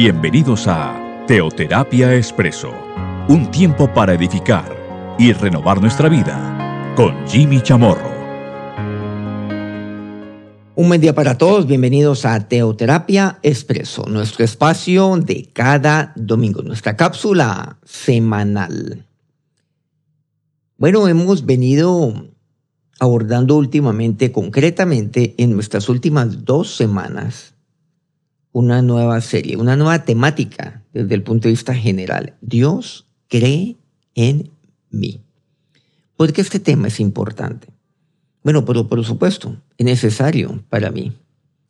Bienvenidos 0.00 0.68
a 0.68 1.24
Teoterapia 1.26 2.14
Expreso, 2.14 2.72
un 3.28 3.50
tiempo 3.50 3.92
para 3.92 4.14
edificar 4.14 5.16
y 5.18 5.32
renovar 5.32 5.80
nuestra 5.80 6.08
vida 6.08 6.94
con 6.94 7.26
Jimmy 7.26 7.60
Chamorro. 7.60 8.08
Un 10.76 10.86
buen 10.86 11.00
día 11.00 11.16
para 11.16 11.36
todos, 11.36 11.66
bienvenidos 11.66 12.24
a 12.26 12.46
Teoterapia 12.46 13.40
Expreso, 13.42 14.04
nuestro 14.06 14.44
espacio 14.44 15.16
de 15.16 15.50
cada 15.52 16.12
domingo, 16.14 16.62
nuestra 16.62 16.96
cápsula 16.96 17.80
semanal. 17.84 19.04
Bueno, 20.76 21.08
hemos 21.08 21.44
venido 21.44 22.28
abordando 23.00 23.56
últimamente, 23.56 24.30
concretamente 24.30 25.34
en 25.38 25.54
nuestras 25.54 25.88
últimas 25.88 26.44
dos 26.44 26.76
semanas, 26.76 27.57
una 28.52 28.82
nueva 28.82 29.20
serie, 29.20 29.56
una 29.56 29.76
nueva 29.76 30.04
temática 30.04 30.82
desde 30.92 31.14
el 31.14 31.22
punto 31.22 31.48
de 31.48 31.52
vista 31.52 31.74
general. 31.74 32.34
Dios 32.40 33.06
cree 33.28 33.76
en 34.14 34.50
mí. 34.90 35.20
¿Por 36.16 36.32
qué 36.32 36.40
este 36.40 36.58
tema 36.58 36.88
es 36.88 36.98
importante? 37.00 37.68
Bueno, 38.42 38.64
pero 38.64 38.88
por 38.88 39.04
supuesto, 39.04 39.56
es 39.76 39.84
necesario 39.84 40.64
para 40.68 40.90
mí 40.90 41.12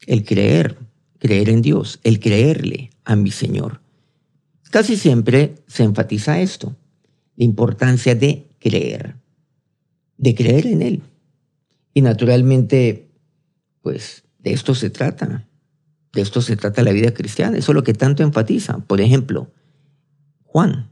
el 0.07 0.25
creer, 0.25 0.79
creer 1.19 1.49
en 1.49 1.63
Dios, 1.63 2.01
el 2.05 2.21
creerle 2.21 2.91
a 3.05 3.17
mi 3.17 3.31
Señor. 3.31 3.81
Casi 4.71 4.97
siempre 4.97 5.57
se 5.67 5.83
enfatiza 5.83 6.41
esto, 6.41 6.77
la 7.37 7.45
importancia 7.45 8.15
de 8.15 8.47
creer, 8.59 9.17
de 10.17 10.35
creer 10.35 10.67
en 10.67 10.83
Él. 10.83 11.03
Y 11.95 12.03
naturalmente, 12.03 13.09
pues 13.83 14.25
de 14.39 14.53
esto 14.53 14.75
se 14.75 14.91
trata, 14.91 15.48
de 16.19 16.23
esto 16.23 16.43
se 16.43 16.57
trata 16.57 16.83
la 16.83 16.91
vida 16.91 17.15
cristiana, 17.15 17.57
eso 17.57 17.71
es 17.71 17.77
lo 17.77 17.85
que 17.85 17.95
tanto 17.95 18.25
enfatiza. 18.25 18.79
Por 18.79 19.01
ejemplo, 19.01 19.53
Juan, 20.43 20.91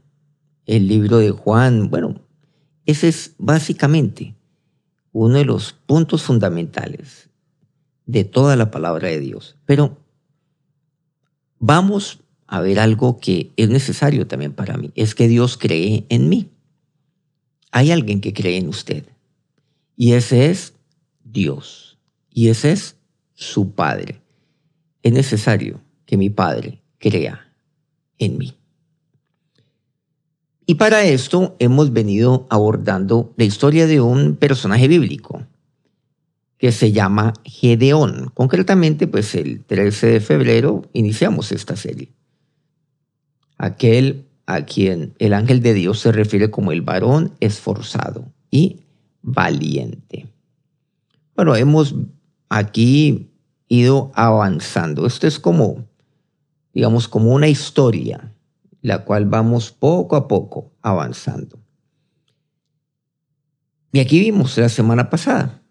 el 0.65 0.87
libro 0.87 1.17
de 1.17 1.31
Juan, 1.31 1.89
bueno, 1.89 2.21
ese 2.85 3.09
es 3.09 3.35
básicamente 3.37 4.35
uno 5.11 5.37
de 5.37 5.43
los 5.43 5.73
puntos 5.73 6.23
fundamentales 6.23 7.29
de 8.05 8.23
toda 8.23 8.55
la 8.55 8.71
palabra 8.71 9.09
de 9.09 9.19
Dios. 9.19 9.57
Pero 9.65 9.97
vamos 11.59 12.19
a 12.47 12.61
ver 12.61 12.79
algo 12.79 13.19
que 13.19 13.51
es 13.57 13.67
necesario 13.69 14.27
también 14.27 14.53
para 14.53 14.77
mí, 14.77 14.91
es 14.95 15.13
que 15.13 15.27
Dios 15.27 15.57
cree 15.57 16.05
en 16.07 16.29
mí. 16.29 16.49
Hay 17.71 17.91
alguien 17.91 18.21
que 18.21 18.31
cree 18.31 18.57
en 18.57 18.69
usted 18.69 19.03
y 19.97 20.13
ese 20.13 20.49
es 20.49 20.73
Dios 21.25 21.97
y 22.31 22.47
ese 22.47 22.71
es 22.71 22.95
su 23.33 23.71
Padre 23.73 24.21
es 25.07 25.13
necesario 25.13 25.79
que 26.05 26.17
mi 26.17 26.29
Padre 26.29 26.81
crea 26.99 27.51
en 28.19 28.37
mí. 28.37 28.53
Y 30.65 30.75
para 30.75 31.05
esto 31.05 31.55
hemos 31.59 31.93
venido 31.93 32.45
abordando 32.49 33.33
la 33.37 33.45
historia 33.45 33.87
de 33.87 34.01
un 34.01 34.35
personaje 34.35 34.89
bíblico 34.89 35.45
que 36.57 36.73
se 36.73 36.91
llama 36.91 37.33
Gedeón. 37.45 38.31
Concretamente, 38.33 39.07
pues 39.07 39.33
el 39.35 39.63
13 39.63 40.07
de 40.07 40.19
febrero 40.19 40.81
iniciamos 40.91 41.53
esta 41.53 41.77
serie. 41.77 42.09
Aquel 43.57 44.25
a 44.45 44.65
quien 44.65 45.13
el 45.19 45.33
ángel 45.33 45.61
de 45.61 45.73
Dios 45.73 45.99
se 45.99 46.11
refiere 46.11 46.51
como 46.51 46.73
el 46.73 46.81
varón 46.81 47.33
esforzado 47.39 48.25
y 48.51 48.81
valiente. 49.21 50.27
Bueno, 51.35 51.55
hemos 51.55 51.95
aquí 52.49 53.29
ido 53.67 54.11
avanzando. 54.15 55.05
Esto 55.05 55.27
es 55.27 55.39
como, 55.39 55.87
digamos, 56.73 57.07
como 57.07 57.33
una 57.33 57.47
historia, 57.47 58.33
la 58.81 59.03
cual 59.03 59.25
vamos 59.25 59.71
poco 59.71 60.15
a 60.15 60.27
poco 60.27 60.73
avanzando. 60.81 61.59
Y 63.91 63.99
aquí 63.99 64.19
vimos 64.19 64.57
la 64.57 64.69
semana 64.69 65.09
pasada, 65.09 65.61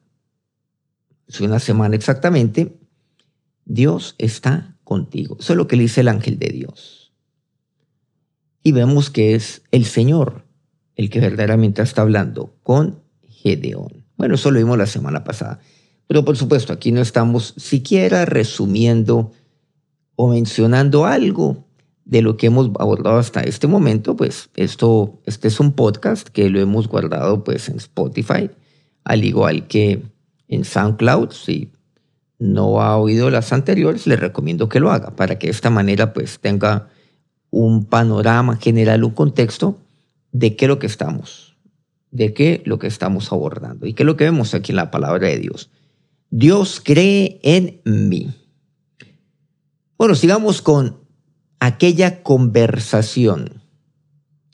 es 1.29 1.41
una 1.41 1.59
semana 1.59 1.97
exactamente, 1.97 2.79
Dios 3.65 4.15
está 4.19 4.77
contigo. 4.85 5.37
Eso 5.41 5.53
es 5.53 5.57
lo 5.57 5.67
que 5.67 5.77
le 5.77 5.83
dice 5.83 6.01
el 6.01 6.09
ángel 6.09 6.39
de 6.39 6.49
Dios. 6.49 7.13
Y 8.63 8.73
vemos 8.73 9.11
que 9.11 9.35
es 9.35 9.63
el 9.71 9.85
Señor 9.85 10.47
el 10.97 11.11
que 11.11 11.21
verdaderamente 11.21 11.83
está 11.83 12.03
hablando 12.03 12.57
con 12.63 13.03
Gedeón. 13.29 14.07
Bueno, 14.17 14.37
eso 14.37 14.51
lo 14.51 14.59
vimos 14.59 14.79
la 14.79 14.87
semana 14.87 15.25
pasada. 15.25 15.61
Pero 16.07 16.25
por 16.25 16.37
supuesto, 16.37 16.73
aquí 16.73 16.93
no 16.93 17.01
estamos 17.01 17.55
siquiera 17.57 18.25
resumiendo 18.25 19.33
o 20.15 20.29
mencionando 20.29 21.05
algo 21.05 21.65
de 22.05 22.23
lo 22.23 22.37
que 22.37 22.47
hemos 22.47 22.71
abordado 22.79 23.19
hasta 23.19 23.41
este 23.41 23.67
momento, 23.67 24.17
pues 24.17 24.49
esto, 24.55 25.19
este 25.27 25.49
es 25.49 25.59
un 25.59 25.73
podcast 25.73 26.29
que 26.29 26.49
lo 26.49 26.61
hemos 26.61 26.89
guardado 26.89 27.43
pues 27.43 27.69
en 27.69 27.77
Spotify, 27.77 28.49
al 29.05 29.25
igual 29.25 29.67
que 29.67 30.03
en 30.49 30.65
SoundCloud. 30.65 31.33
Si 31.33 31.73
no 32.39 32.81
ha 32.81 32.97
oído 32.97 33.31
las 33.31 33.53
anteriores, 33.53 34.07
le 34.07 34.17
recomiendo 34.17 34.69
que 34.69 34.79
lo 34.79 34.93
haga 34.93 35.17
para 35.17 35.39
que 35.39 35.49
de 35.49 35.53
esta 35.53 35.71
manera 35.71 36.13
pues 36.13 36.39
tenga 36.39 36.89
un 37.51 37.85
panorama 37.85 38.57
general, 38.57 39.03
un 39.03 39.13
contexto 39.13 39.79
de 40.31 40.55
qué 40.55 40.67
es 40.67 40.69
lo 40.69 40.79
que 40.79 40.87
estamos, 40.87 41.57
de 42.13 42.33
qué 42.35 42.63
lo 42.67 42.79
que 42.79 42.87
estamos 42.87 43.33
abordando 43.33 43.87
y 43.87 43.95
qué 43.95 44.05
es 44.05 44.07
lo 44.07 44.17
que 44.17 44.25
vemos 44.25 44.55
aquí 44.55 44.71
en 44.71 44.77
la 44.77 44.93
palabra 44.93 45.27
de 45.27 45.39
Dios. 45.39 45.71
Dios 46.39 46.83
cree 46.85 47.41
en 47.43 47.81
mí. 47.87 48.29
Bueno, 49.97 50.15
sigamos 50.15 50.61
con 50.61 50.99
aquella 51.61 52.23
conversación, 52.23 53.63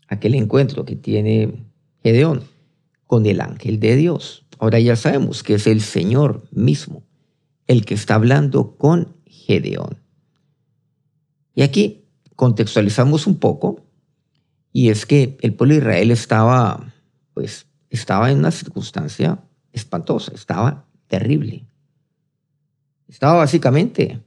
aquel 0.06 0.36
encuentro 0.36 0.84
que 0.84 0.94
tiene 0.94 1.66
Gedeón 2.00 2.44
con 3.08 3.26
el 3.26 3.40
ángel 3.40 3.80
de 3.80 3.96
Dios. 3.96 4.46
Ahora 4.60 4.78
ya 4.78 4.94
sabemos 4.94 5.42
que 5.42 5.54
es 5.54 5.66
el 5.66 5.80
Señor 5.80 6.44
mismo 6.52 7.02
el 7.66 7.84
que 7.84 7.94
está 7.94 8.14
hablando 8.14 8.76
con 8.76 9.16
Gedeón. 9.26 9.98
Y 11.56 11.62
aquí 11.62 12.04
contextualizamos 12.36 13.26
un 13.26 13.40
poco, 13.40 13.84
y 14.72 14.90
es 14.90 15.04
que 15.04 15.36
el 15.40 15.52
pueblo 15.54 15.74
de 15.74 15.80
Israel 15.80 16.12
estaba, 16.12 16.94
pues, 17.34 17.66
estaba 17.90 18.30
en 18.30 18.38
una 18.38 18.52
circunstancia 18.52 19.42
espantosa, 19.72 20.30
estaba 20.32 20.86
terrible. 21.08 21.66
Estaba 23.12 23.34
básicamente, 23.34 24.22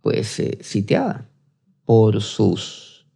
pues, 0.00 0.40
eh, 0.40 0.58
sitiada 0.60 1.24
por 1.84 2.20
sus 2.20 3.06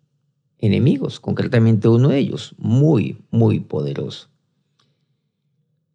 enemigos, 0.59 1.19
concretamente 1.19 1.89
uno 1.89 2.11
de 2.11 2.19
ellos, 2.19 2.55
muy, 2.57 3.19
muy 3.33 3.59
poderoso. 3.59 4.29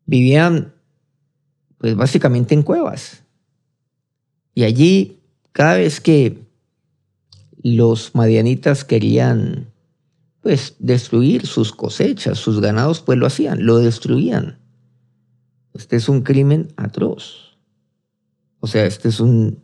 Vivían, 0.06 0.74
pues, 1.78 1.96
básicamente 1.96 2.53
en 2.53 2.63
cuevas. 2.63 3.24
Y 4.53 4.63
allí, 4.63 5.22
cada 5.53 5.78
vez 5.78 6.01
que 6.01 6.44
los 7.63 8.13
madianitas 8.13 8.84
querían, 8.84 9.72
pues, 10.41 10.75
destruir 10.80 11.47
sus 11.47 11.72
cosechas, 11.72 12.38
sus 12.38 12.59
ganados, 12.59 13.00
pues 13.00 13.18
lo 13.18 13.25
hacían, 13.25 13.66
lo 13.66 13.78
destruían. 13.78 14.59
Este 15.74 15.96
es 15.96 16.09
un 16.09 16.24
crimen 16.24 16.74
atroz. 16.75 17.50
O 18.62 18.68
sea, 18.68 18.86
este 18.86 19.10
es 19.10 19.20
un, 19.20 19.60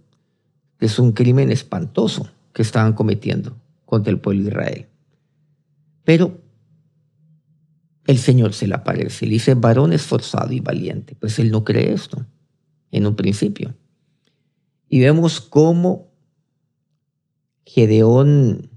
es 0.81 0.99
un 0.99 1.13
crimen 1.13 1.51
espantoso 1.51 2.29
que 2.51 2.63
estaban 2.63 2.93
cometiendo 2.93 3.55
contra 3.85 4.11
el 4.11 4.19
pueblo 4.19 4.43
de 4.43 4.49
Israel. 4.49 4.87
Pero 6.03 6.41
el 8.07 8.17
Señor 8.17 8.53
se 8.53 8.67
le 8.67 8.73
aparece, 8.73 9.25
le 9.25 9.33
dice, 9.33 9.53
varón 9.53 9.93
esforzado 9.93 10.51
y 10.51 10.59
valiente. 10.59 11.15
Pues 11.15 11.37
él 11.39 11.51
no 11.51 11.63
cree 11.63 11.93
esto 11.93 12.25
en 12.91 13.05
un 13.05 13.15
principio. 13.15 13.75
Y 14.89 14.99
vemos 14.99 15.41
cómo 15.41 16.11
Gedeón 17.65 18.69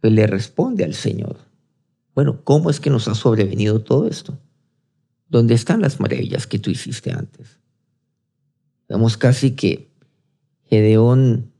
pues, 0.00 0.12
le 0.12 0.26
responde 0.26 0.84
al 0.84 0.94
Señor. 0.94 1.36
Bueno, 2.14 2.42
¿cómo 2.42 2.70
es 2.70 2.80
que 2.80 2.90
nos 2.90 3.06
ha 3.06 3.14
sobrevenido 3.14 3.82
todo 3.82 4.08
esto? 4.08 4.38
¿Dónde 5.28 5.54
están 5.54 5.82
las 5.82 6.00
maravillas 6.00 6.46
que 6.46 6.58
tú 6.58 6.70
hiciste 6.70 7.12
antes? 7.12 7.57
Vemos 8.88 9.16
casi 9.16 9.52
que 9.52 9.90
Gedeón, 10.64 11.52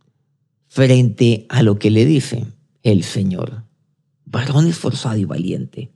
frente 0.67 1.47
a 1.49 1.63
lo 1.63 1.79
que 1.79 1.91
le 1.91 2.05
dice 2.05 2.47
el 2.83 3.05
Señor, 3.05 3.65
varón 4.25 4.67
esforzado 4.67 5.17
y 5.17 5.25
valiente, 5.25 5.91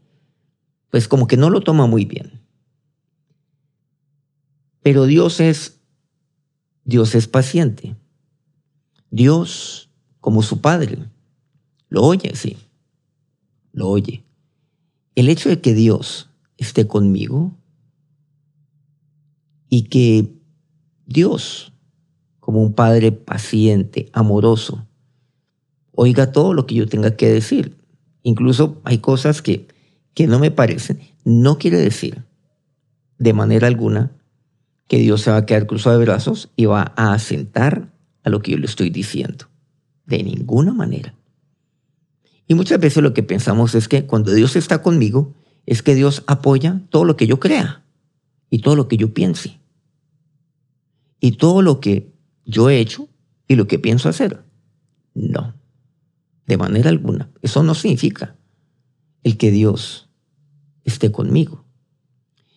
pues 0.90 1.08
como 1.08 1.26
que 1.26 1.36
no 1.36 1.50
lo 1.50 1.60
toma 1.60 1.86
muy 1.86 2.04
bien. 2.04 2.40
Pero 4.82 5.06
Dios 5.06 5.40
es, 5.40 5.80
Dios 6.84 7.14
es 7.14 7.28
paciente. 7.28 7.96
Dios, 9.10 9.90
como 10.20 10.42
su 10.42 10.60
Padre, 10.60 10.98
lo 11.88 12.02
oye, 12.02 12.34
sí, 12.34 12.56
lo 13.72 13.88
oye. 13.88 14.24
El 15.14 15.28
hecho 15.28 15.50
de 15.50 15.60
que 15.60 15.74
Dios 15.74 16.30
esté 16.56 16.86
conmigo 16.86 17.52
y 19.68 19.84
que 19.84 20.41
Dios, 21.12 21.72
como 22.40 22.62
un 22.62 22.74
Padre 22.74 23.12
paciente, 23.12 24.08
amoroso, 24.12 24.86
oiga 25.92 26.32
todo 26.32 26.54
lo 26.54 26.66
que 26.66 26.74
yo 26.74 26.88
tenga 26.88 27.16
que 27.16 27.30
decir. 27.30 27.76
Incluso 28.22 28.80
hay 28.84 28.98
cosas 28.98 29.42
que, 29.42 29.68
que 30.14 30.26
no 30.26 30.38
me 30.38 30.50
parecen. 30.50 31.00
No 31.24 31.58
quiere 31.58 31.78
decir 31.78 32.24
de 33.18 33.32
manera 33.32 33.66
alguna 33.68 34.12
que 34.88 34.98
Dios 34.98 35.22
se 35.22 35.30
va 35.30 35.38
a 35.38 35.46
quedar 35.46 35.66
cruzado 35.66 35.98
de 35.98 36.04
brazos 36.04 36.50
y 36.56 36.66
va 36.66 36.92
a 36.96 37.12
asentar 37.12 37.92
a 38.24 38.30
lo 38.30 38.42
que 38.42 38.52
yo 38.52 38.58
le 38.58 38.66
estoy 38.66 38.90
diciendo. 38.90 39.46
De 40.06 40.22
ninguna 40.22 40.72
manera. 40.72 41.14
Y 42.48 42.54
muchas 42.54 42.80
veces 42.80 43.02
lo 43.02 43.14
que 43.14 43.22
pensamos 43.22 43.74
es 43.74 43.88
que 43.88 44.06
cuando 44.06 44.32
Dios 44.32 44.56
está 44.56 44.82
conmigo, 44.82 45.34
es 45.64 45.82
que 45.82 45.94
Dios 45.94 46.24
apoya 46.26 46.82
todo 46.90 47.04
lo 47.04 47.16
que 47.16 47.26
yo 47.26 47.38
crea 47.38 47.84
y 48.50 48.58
todo 48.58 48.76
lo 48.76 48.88
que 48.88 48.96
yo 48.96 49.14
piense. 49.14 49.61
Y 51.22 51.32
todo 51.36 51.62
lo 51.62 51.78
que 51.78 52.12
yo 52.44 52.68
he 52.68 52.80
hecho 52.80 53.08
y 53.46 53.54
lo 53.54 53.68
que 53.68 53.78
pienso 53.78 54.08
hacer. 54.08 54.44
No, 55.14 55.54
de 56.48 56.56
manera 56.56 56.90
alguna. 56.90 57.30
Eso 57.42 57.62
no 57.62 57.76
significa 57.76 58.36
el 59.22 59.38
que 59.38 59.52
Dios 59.52 60.10
esté 60.82 61.12
conmigo. 61.12 61.64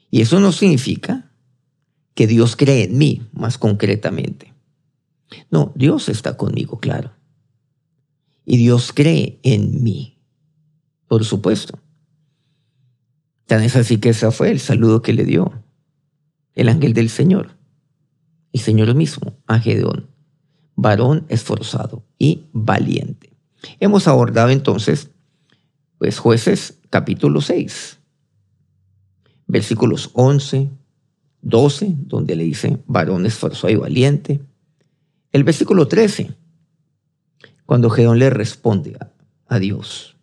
Y 0.09 0.21
eso 0.21 0.39
no 0.39 0.51
significa 0.51 1.31
que 2.15 2.25
Dios 2.25 2.55
cree 2.55 2.85
en 2.85 2.97
mí, 2.97 3.21
más 3.33 3.59
concretamente. 3.59 4.55
No, 5.51 5.71
Dios 5.75 6.09
está 6.09 6.35
conmigo, 6.35 6.79
claro. 6.79 7.11
Y 8.45 8.57
Dios 8.57 8.91
cree 8.93 9.39
en 9.43 9.83
mí, 9.83 10.17
por 11.07 11.23
supuesto. 11.23 11.77
Tan 13.45 13.61
es 13.61 13.75
así 13.75 13.99
que 13.99 14.09
ese 14.09 14.31
fue 14.31 14.49
el 14.49 14.59
saludo 14.59 15.03
que 15.03 15.13
le 15.13 15.23
dio 15.23 15.53
el 16.55 16.69
ángel 16.69 16.93
del 16.93 17.09
Señor, 17.09 17.57
el 18.55 18.61
Señor 18.61 18.95
mismo, 18.95 19.37
a 19.47 19.59
Gedeón, 19.59 20.07
varón 20.77 21.25
esforzado 21.27 22.05
y 22.17 22.45
valiente. 22.53 23.35
Hemos 23.81 24.07
abordado 24.07 24.49
entonces, 24.49 25.11
pues 25.97 26.19
jueces 26.19 26.79
capítulo 26.89 27.41
6, 27.41 27.99
versículos 29.47 30.09
11, 30.13 30.69
12, 31.41 31.95
donde 31.97 32.37
le 32.37 32.45
dice 32.45 32.79
varón 32.87 33.25
esforzado 33.25 33.73
y 33.73 33.75
valiente. 33.75 34.39
El 35.33 35.43
versículo 35.43 35.89
13, 35.89 36.33
cuando 37.65 37.89
Gedeón 37.89 38.19
le 38.19 38.29
responde 38.29 38.97
a 39.47 39.59
Dios 39.59 40.15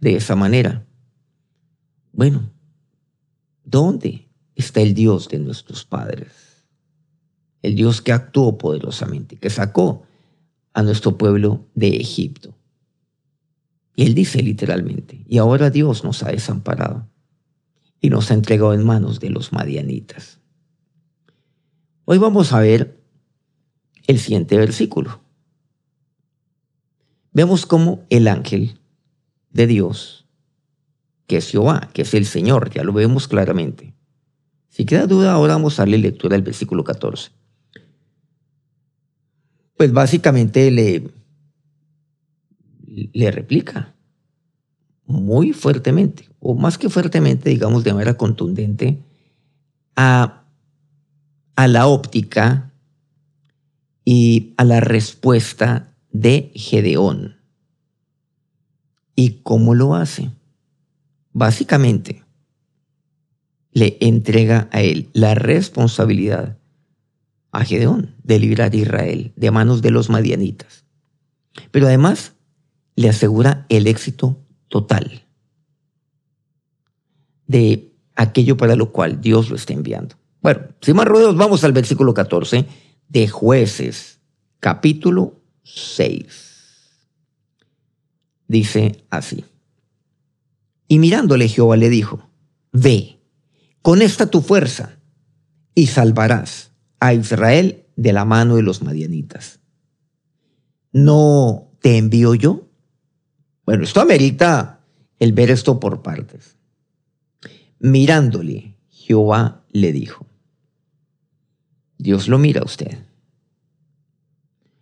de 0.00 0.16
esa 0.16 0.34
manera. 0.34 0.84
Bueno, 2.10 2.50
¿dónde 3.62 4.28
está 4.56 4.80
el 4.80 4.92
Dios 4.92 5.28
de 5.28 5.38
nuestros 5.38 5.84
padres? 5.84 6.45
El 7.62 7.74
Dios 7.74 8.00
que 8.00 8.12
actuó 8.12 8.58
poderosamente, 8.58 9.36
que 9.36 9.50
sacó 9.50 10.04
a 10.72 10.82
nuestro 10.82 11.16
pueblo 11.16 11.66
de 11.74 11.96
Egipto. 11.96 12.54
Y 13.94 14.04
él 14.04 14.14
dice 14.14 14.42
literalmente, 14.42 15.24
y 15.26 15.38
ahora 15.38 15.70
Dios 15.70 16.04
nos 16.04 16.22
ha 16.22 16.30
desamparado 16.30 17.08
y 18.00 18.10
nos 18.10 18.30
ha 18.30 18.34
entregado 18.34 18.74
en 18.74 18.84
manos 18.84 19.20
de 19.20 19.30
los 19.30 19.52
madianitas. 19.52 20.38
Hoy 22.04 22.18
vamos 22.18 22.52
a 22.52 22.60
ver 22.60 23.00
el 24.06 24.18
siguiente 24.18 24.58
versículo. 24.58 25.20
Vemos 27.32 27.66
cómo 27.66 28.04
el 28.10 28.28
ángel 28.28 28.78
de 29.50 29.66
Dios, 29.66 30.26
que 31.26 31.38
es 31.38 31.50
Jehová, 31.50 31.88
que 31.92 32.02
es 32.02 32.14
el 32.14 32.26
Señor, 32.26 32.70
ya 32.70 32.84
lo 32.84 32.92
vemos 32.92 33.28
claramente. 33.28 33.94
Si 34.68 34.84
queda 34.84 35.06
duda, 35.06 35.32
ahora 35.32 35.54
vamos 35.54 35.78
a 35.78 35.82
darle 35.82 35.98
lectura 35.98 36.34
del 36.36 36.42
versículo 36.42 36.84
14. 36.84 37.30
Pues 39.76 39.92
básicamente 39.92 40.70
le, 40.70 41.10
le 43.12 43.30
replica 43.30 43.94
muy 45.04 45.52
fuertemente, 45.52 46.28
o 46.40 46.54
más 46.54 46.78
que 46.78 46.88
fuertemente, 46.88 47.50
digamos 47.50 47.84
de 47.84 47.92
manera 47.92 48.16
contundente, 48.16 49.02
a, 49.94 50.44
a 51.54 51.68
la 51.68 51.86
óptica 51.86 52.72
y 54.04 54.54
a 54.56 54.64
la 54.64 54.80
respuesta 54.80 55.94
de 56.10 56.50
Gedeón. 56.54 57.36
¿Y 59.14 59.40
cómo 59.42 59.74
lo 59.74 59.94
hace? 59.94 60.30
Básicamente, 61.32 62.24
le 63.72 63.98
entrega 64.00 64.68
a 64.72 64.80
él 64.80 65.08
la 65.12 65.34
responsabilidad 65.34 66.58
a 67.56 67.64
Gedeón 67.64 68.14
de 68.22 68.38
librar 68.38 68.72
a 68.72 68.76
Israel 68.76 69.32
de 69.34 69.50
manos 69.50 69.80
de 69.80 69.90
los 69.90 70.10
madianitas. 70.10 70.84
Pero 71.70 71.86
además 71.86 72.34
le 72.96 73.08
asegura 73.08 73.64
el 73.70 73.86
éxito 73.86 74.38
total 74.68 75.24
de 77.46 77.94
aquello 78.14 78.56
para 78.58 78.76
lo 78.76 78.92
cual 78.92 79.20
Dios 79.22 79.48
lo 79.48 79.56
está 79.56 79.72
enviando. 79.72 80.16
Bueno, 80.42 80.60
sin 80.82 80.96
más 80.96 81.06
rodeos, 81.06 81.36
vamos 81.36 81.64
al 81.64 81.72
versículo 81.72 82.12
14 82.12 82.66
de 83.08 83.28
jueces, 83.28 84.20
capítulo 84.60 85.40
6. 85.62 86.44
Dice 88.48 89.04
así. 89.08 89.44
Y 90.88 90.98
mirándole 90.98 91.48
Jehová 91.48 91.76
le 91.76 91.88
dijo, 91.88 92.28
ve, 92.72 93.18
con 93.80 94.02
esta 94.02 94.30
tu 94.30 94.42
fuerza, 94.42 94.98
y 95.74 95.86
salvarás 95.88 96.72
a 97.06 97.14
Israel 97.14 97.84
de 97.94 98.12
la 98.12 98.24
mano 98.24 98.56
de 98.56 98.62
los 98.62 98.82
madianitas. 98.82 99.60
¿No 100.92 101.70
te 101.80 101.98
envío 101.98 102.34
yo? 102.34 102.68
Bueno, 103.64 103.84
esto 103.84 104.00
amerita 104.00 104.80
el 105.20 105.32
ver 105.32 105.50
esto 105.52 105.78
por 105.78 106.02
partes. 106.02 106.56
Mirándole, 107.78 108.74
Jehová 108.90 109.64
le 109.70 109.92
dijo, 109.92 110.26
Dios 111.96 112.26
lo 112.26 112.38
mira 112.38 112.62
a 112.62 112.64
usted. 112.64 112.98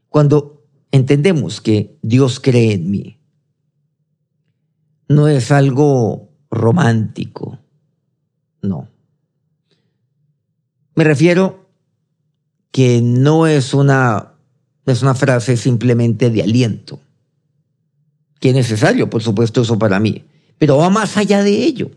Cuando 0.08 0.64
entendemos 0.92 1.60
que 1.60 1.98
Dios 2.00 2.40
cree 2.40 2.72
en 2.72 2.90
mí, 2.90 3.18
no 5.08 5.28
es 5.28 5.52
algo 5.52 6.30
romántico, 6.50 7.58
no. 8.62 8.88
Me 10.94 11.04
refiero 11.04 11.63
que 12.74 13.00
no 13.00 13.46
es 13.46 13.72
una, 13.72 14.32
es 14.84 15.02
una 15.02 15.14
frase 15.14 15.56
simplemente 15.56 16.28
de 16.28 16.42
aliento 16.42 16.98
que 18.40 18.48
es 18.48 18.54
necesario, 18.56 19.08
por 19.08 19.22
supuesto, 19.22 19.62
eso 19.62 19.78
para 19.78 20.00
mí. 20.00 20.24
Pero 20.58 20.78
va 20.78 20.90
más 20.90 21.16
allá 21.16 21.44
de 21.44 21.62
ello. 21.62 21.92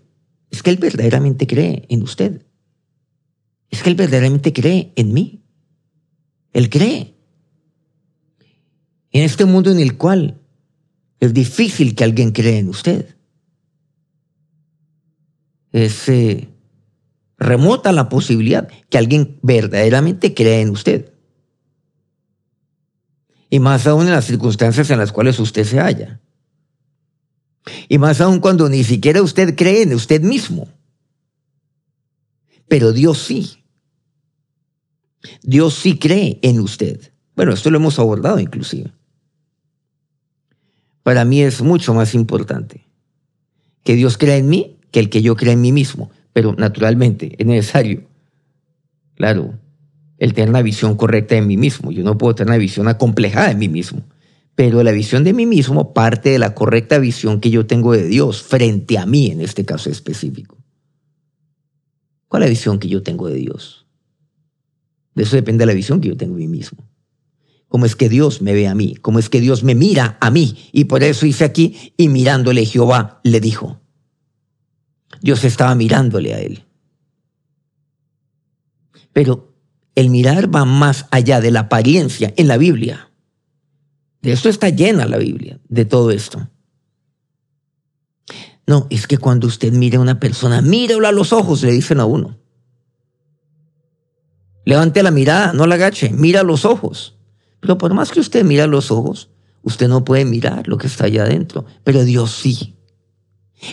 Es 0.52 0.62
que 0.62 0.70
Él 0.70 0.78
verdaderamente 0.78 1.48
cree 1.48 1.88
en 1.90 2.04
usted. 2.04 2.46
Es 3.72 3.82
que 3.82 3.90
Él 3.90 3.96
verdaderamente 3.96 4.54
cree 4.54 4.94
en 4.96 5.14
mí. 5.14 5.42
Él 6.54 6.70
cree. 6.70 7.16
En 9.12 9.24
este 9.24 9.46
mundo 9.46 9.72
en 9.72 9.80
el 9.80 9.98
cual 9.98 10.40
es 11.20 11.34
difícil 11.34 11.96
que 11.96 12.04
alguien 12.04 12.32
cree 12.32 12.60
en 12.60 12.70
usted. 12.70 13.16
Es 15.72 16.08
eh, 16.08 16.48
remota 17.38 17.92
la 17.92 18.10
posibilidad 18.10 18.68
que 18.90 18.98
alguien 18.98 19.40
verdaderamente 19.42 20.34
cree 20.34 20.62
en 20.62 20.70
usted. 20.70 21.14
Y 23.50 23.60
más 23.60 23.88
aún 23.88 24.08
en 24.08 24.12
las 24.12 24.26
circunstancias 24.26 24.90
en 24.90 24.98
las 24.98 25.12
cuales 25.12 25.40
usted 25.40 25.64
se 25.64 25.80
halla. 25.80 26.20
Y 27.88 27.98
más 27.98 28.22
aún 28.22 28.40
cuando 28.40 28.70
ni 28.70 28.84
siquiera 28.84 29.22
usted 29.22 29.56
cree 29.56 29.84
en 29.84 29.94
usted 29.94 30.22
mismo. 30.22 30.68
Pero 32.68 32.92
Dios 32.92 33.20
sí. 33.20 33.64
Dios 35.42 35.76
sí 35.76 35.98
cree 35.98 36.40
en 36.42 36.60
usted. 36.60 37.12
Bueno, 37.36 37.54
esto 37.54 37.70
lo 37.72 37.78
hemos 37.78 38.00
abordado 38.00 38.40
inclusive. 38.40 38.92
Para 41.04 41.24
mí 41.24 41.42
es 41.42 41.62
mucho 41.62 41.94
más 41.94 42.14
importante 42.14 42.86
que 43.84 43.96
Dios 43.96 44.18
crea 44.18 44.36
en 44.36 44.50
mí 44.50 44.78
que 44.92 45.00
el 45.00 45.10
que 45.10 45.22
yo 45.22 45.38
crea 45.38 45.54
en 45.54 45.62
mí 45.62 45.72
mismo. 45.72 46.12
Pero 46.38 46.54
naturalmente 46.54 47.34
es 47.40 47.48
necesario, 47.48 48.04
claro, 49.16 49.58
el 50.20 50.36
tener 50.36 50.52
una 50.52 50.62
visión 50.62 50.96
correcta 50.96 51.34
de 51.34 51.42
mí 51.42 51.58
mismo. 51.58 51.92
Yo 51.92 52.04
no 52.04 52.16
puedo 52.16 52.36
tener 52.36 52.50
una 52.50 52.60
visión 52.60 52.88
acomplejada 52.88 53.48
de 53.48 53.56
mí 53.56 53.70
mismo 53.70 54.04
pero 54.54 54.82
la 54.82 54.92
visión 54.92 55.24
de 55.24 55.34
mí 55.34 55.46
mismo 55.46 55.94
parte 55.94 56.30
de 56.30 56.40
la 56.40 56.56
correcta 56.56 56.98
visión 56.98 57.40
que 57.42 57.52
yo 57.52 57.68
tengo 57.68 57.94
de 57.94 58.08
Dios 58.08 58.42
frente 58.42 58.98
a 58.98 59.06
mí 59.06 59.28
en 59.28 59.42
este 59.42 59.66
caso 59.66 59.92
específico. 59.92 60.58
¿Cuál 62.28 62.42
es 62.42 62.48
la 62.48 62.50
visión 62.50 62.80
que 62.80 62.88
yo 62.88 63.04
tengo 63.04 63.28
de 63.28 63.36
Dios? 63.36 63.86
De 65.14 65.24
eso 65.24 65.36
depende 65.36 65.64
la 65.68 65.74
visión 65.74 66.02
que 66.02 66.08
yo 66.08 66.18
tengo 66.18 66.34
de 66.34 66.42
mí 66.42 66.48
mismo. 66.48 66.90
¿Cómo 67.68 67.86
es 67.86 67.96
que 67.96 68.10
Dios 68.10 68.42
me 68.42 68.54
ve 68.54 68.68
a 68.68 68.74
mí? 68.74 68.96
¿Cómo 68.96 69.20
es 69.20 69.30
que 69.30 69.42
Dios 69.42 69.64
me 69.64 69.76
mira 69.76 70.18
a 70.22 70.32
mí? 70.32 70.58
Y 70.72 70.86
por 70.86 71.04
eso 71.04 71.26
hice 71.28 71.44
aquí, 71.44 71.94
y 71.96 72.10
mirándole 72.10 72.66
Jehová 72.66 73.22
le 73.24 73.40
dijo. 73.40 73.80
Dios 75.22 75.44
estaba 75.44 75.76
mirándole 75.76 76.34
a 76.34 76.40
él. 76.40 76.66
Pero 79.14 79.54
el 79.96 80.10
mirar 80.10 80.54
va 80.54 80.64
más 80.66 81.08
allá 81.12 81.42
de 81.42 81.52
la 81.52 81.62
apariencia 81.62 82.34
en 82.38 82.48
la 82.48 82.58
Biblia 82.58 83.10
De 84.22 84.32
esto 84.32 84.48
está 84.48 84.70
llena 84.70 85.08
la 85.08 85.18
Biblia, 85.18 85.60
de 85.68 85.86
todo 85.86 86.12
esto. 86.12 86.50
No, 88.68 88.86
es 88.90 89.08
que 89.08 89.18
cuando 89.18 89.48
usted 89.48 89.72
mire 89.72 89.98
a 89.98 90.02
una 90.02 90.20
persona, 90.20 90.62
mírelo 90.62 91.08
a 91.08 91.12
los 91.12 91.32
ojos, 91.32 91.64
le 91.64 91.72
dicen 91.72 92.00
a 92.00 92.06
uno. 92.06 92.38
Levante 94.66 95.02
la 95.02 95.12
mirada, 95.12 95.54
no 95.54 95.66
la 95.66 95.76
agache, 95.76 96.10
mira 96.10 96.42
a 96.42 96.44
los 96.44 96.66
ojos. 96.66 97.18
Pero 97.62 97.78
por 97.78 97.94
más 97.94 98.12
que 98.12 98.20
usted 98.20 98.44
mira 98.44 98.66
a 98.66 98.68
los 98.68 98.92
ojos, 98.92 99.30
usted 99.64 99.88
no 99.88 100.04
puede 100.04 100.26
mirar 100.26 100.68
lo 100.68 100.78
que 100.78 100.88
está 100.88 101.06
allá 101.06 101.24
adentro, 101.24 101.66
pero 101.84 102.04
Dios 102.04 102.32
sí. 102.32 102.77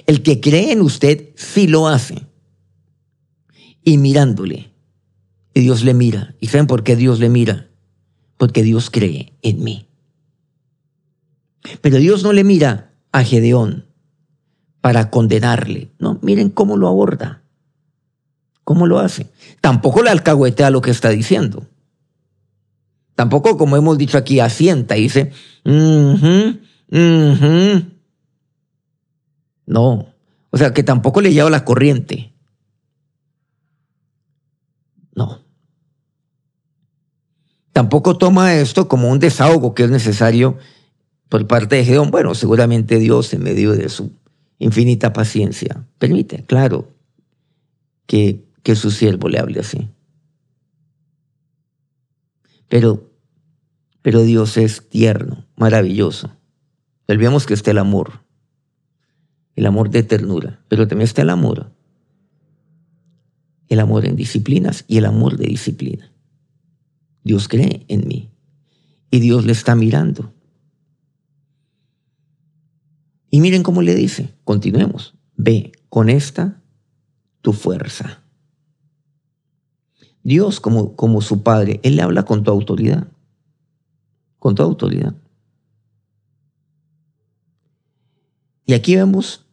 El 0.06 0.22
que 0.22 0.40
cree 0.40 0.72
en 0.72 0.80
usted 0.80 1.30
sí 1.36 1.66
lo 1.66 1.88
hace. 1.88 2.26
Y 3.82 3.98
mirándole, 3.98 4.72
y 5.52 5.60
Dios 5.60 5.84
le 5.84 5.94
mira. 5.94 6.34
¿Y 6.40 6.48
saben 6.48 6.66
por 6.66 6.82
qué 6.82 6.96
Dios 6.96 7.20
le 7.20 7.28
mira? 7.28 7.68
Porque 8.36 8.62
Dios 8.62 8.90
cree 8.90 9.34
en 9.42 9.62
mí. 9.62 9.86
Pero 11.80 11.98
Dios 11.98 12.22
no 12.22 12.32
le 12.32 12.44
mira 12.44 12.92
a 13.12 13.22
Gedeón 13.22 13.86
para 14.80 15.10
condenarle. 15.10 15.92
No, 15.98 16.18
miren 16.22 16.50
cómo 16.50 16.76
lo 16.76 16.88
aborda. 16.88 17.42
¿Cómo 18.64 18.86
lo 18.86 18.98
hace? 18.98 19.30
Tampoco 19.60 20.02
le 20.02 20.10
alcahuetea 20.10 20.70
lo 20.70 20.80
que 20.80 20.90
está 20.90 21.10
diciendo. 21.10 21.66
Tampoco, 23.14 23.56
como 23.56 23.76
hemos 23.76 23.96
dicho 23.96 24.18
aquí, 24.18 24.40
asienta 24.40 24.96
y 24.96 25.02
dice, 25.02 25.32
no. 29.66 30.14
O 30.50 30.56
sea, 30.56 30.72
que 30.72 30.82
tampoco 30.82 31.20
le 31.20 31.32
lleva 31.32 31.50
la 31.50 31.64
corriente. 31.64 32.32
No. 35.14 35.40
Tampoco 37.72 38.16
toma 38.16 38.54
esto 38.54 38.88
como 38.88 39.10
un 39.10 39.18
desahogo 39.18 39.74
que 39.74 39.84
es 39.84 39.90
necesario 39.90 40.58
por 41.28 41.46
parte 41.46 41.76
de 41.76 41.84
Gedeón. 41.84 42.10
Bueno, 42.10 42.34
seguramente 42.34 42.98
Dios, 42.98 43.32
en 43.34 43.42
medio 43.42 43.72
de 43.72 43.88
su 43.88 44.12
infinita 44.58 45.12
paciencia, 45.12 45.84
permite, 45.98 46.44
claro, 46.44 46.92
que 48.06 48.44
que 48.64 48.74
su 48.74 48.90
siervo 48.90 49.28
le 49.28 49.38
hable 49.38 49.60
así. 49.60 49.88
Pero, 52.66 53.12
pero 54.02 54.22
Dios 54.22 54.56
es 54.56 54.88
tierno, 54.88 55.46
maravilloso. 55.54 56.34
Olvidemos 57.06 57.46
que 57.46 57.54
está 57.54 57.70
el 57.70 57.78
amor, 57.78 58.23
el 59.56 59.66
amor 59.66 59.90
de 59.90 60.02
ternura, 60.02 60.64
pero 60.68 60.88
también 60.88 61.04
está 61.04 61.22
el 61.22 61.30
amor, 61.30 61.72
el 63.68 63.80
amor 63.80 64.04
en 64.04 64.16
disciplinas 64.16 64.84
y 64.88 64.98
el 64.98 65.04
amor 65.04 65.36
de 65.36 65.46
disciplina. 65.46 66.12
Dios 67.22 67.48
cree 67.48 67.84
en 67.88 68.06
mí 68.06 68.30
y 69.10 69.20
Dios 69.20 69.44
le 69.46 69.52
está 69.52 69.74
mirando. 69.74 70.32
Y 73.30 73.40
miren 73.40 73.62
cómo 73.62 73.82
le 73.82 73.94
dice, 73.94 74.34
continuemos, 74.44 75.14
ve 75.36 75.72
con 75.88 76.08
esta 76.08 76.62
tu 77.40 77.52
fuerza. 77.52 78.22
Dios 80.22 80.60
como, 80.60 80.96
como 80.96 81.20
su 81.20 81.42
Padre, 81.42 81.80
Él 81.82 81.96
le 81.96 82.02
habla 82.02 82.24
con 82.24 82.42
tu 82.42 82.50
autoridad, 82.50 83.08
con 84.38 84.54
tu 84.54 84.62
autoridad. 84.62 85.14
Y 88.66 88.72
aquí 88.72 88.96
vemos 88.96 89.43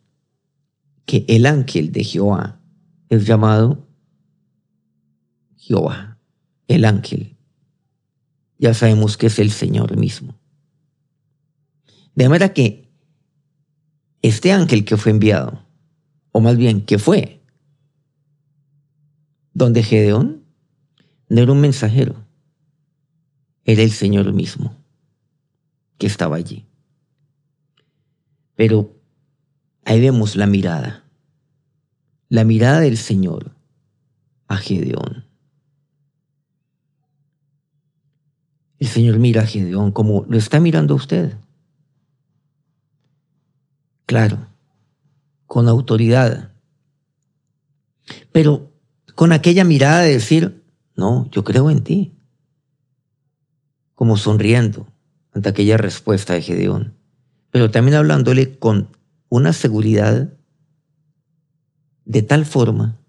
que 1.05 1.25
el 1.27 1.45
ángel 1.45 1.91
de 1.91 2.03
Jehová 2.03 2.61
es 3.09 3.25
llamado 3.25 3.87
Jehová, 5.57 6.17
el 6.67 6.85
ángel. 6.85 7.37
Ya 8.57 8.73
sabemos 8.73 9.17
que 9.17 9.27
es 9.27 9.39
el 9.39 9.51
Señor 9.51 9.97
mismo. 9.97 10.39
De 12.15 12.29
manera 12.29 12.53
que 12.53 12.91
este 14.21 14.51
ángel 14.51 14.85
que 14.85 14.97
fue 14.97 15.11
enviado, 15.11 15.65
o 16.31 16.41
más 16.41 16.57
bien 16.57 16.85
que 16.85 16.99
fue, 16.99 17.41
donde 19.53 19.83
Gedeón 19.83 20.45
no 21.29 21.41
era 21.41 21.51
un 21.51 21.61
mensajero, 21.61 22.15
era 23.65 23.81
el 23.81 23.91
Señor 23.91 24.31
mismo 24.33 24.75
que 25.97 26.07
estaba 26.07 26.35
allí. 26.35 26.65
Pero 28.55 29.00
ahí 29.85 29.99
vemos 29.99 30.35
la 30.35 30.47
mirada, 30.47 31.03
la 32.29 32.43
mirada 32.43 32.79
del 32.79 32.97
Señor 32.97 33.51
a 34.47 34.57
Gedeón. 34.57 35.25
El 38.79 38.87
Señor 38.87 39.19
mira 39.19 39.43
a 39.43 39.45
Gedeón 39.45 39.91
como 39.91 40.25
lo 40.27 40.37
está 40.37 40.59
mirando 40.59 40.93
a 40.93 40.97
usted. 40.97 41.37
Claro, 44.05 44.47
con 45.45 45.67
autoridad. 45.67 46.51
Pero 48.31 48.71
con 49.15 49.31
aquella 49.31 49.63
mirada 49.63 49.99
de 50.01 50.13
decir, 50.13 50.63
no, 50.95 51.29
yo 51.31 51.43
creo 51.43 51.69
en 51.69 51.83
ti. 51.83 52.17
Como 53.93 54.17
sonriendo 54.17 54.87
ante 55.33 55.49
aquella 55.49 55.77
respuesta 55.77 56.33
de 56.33 56.41
Gedeón, 56.41 56.95
pero 57.51 57.71
también 57.71 57.95
hablándole 57.95 58.57
con 58.57 58.89
una 59.31 59.53
seguridad 59.53 60.37
de 62.03 62.21
tal 62.21 62.45
forma 62.45 62.99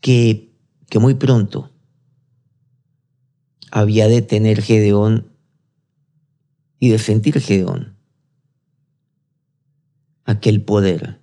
que, 0.00 0.52
que 0.88 0.98
muy 0.98 1.14
pronto 1.14 1.70
había 3.70 4.08
de 4.08 4.20
tener 4.20 4.62
Gedeón 4.62 5.30
y 6.80 6.88
de 6.88 6.98
sentir 6.98 7.40
Gedeón 7.40 7.96
aquel 10.24 10.64
poder. 10.64 11.20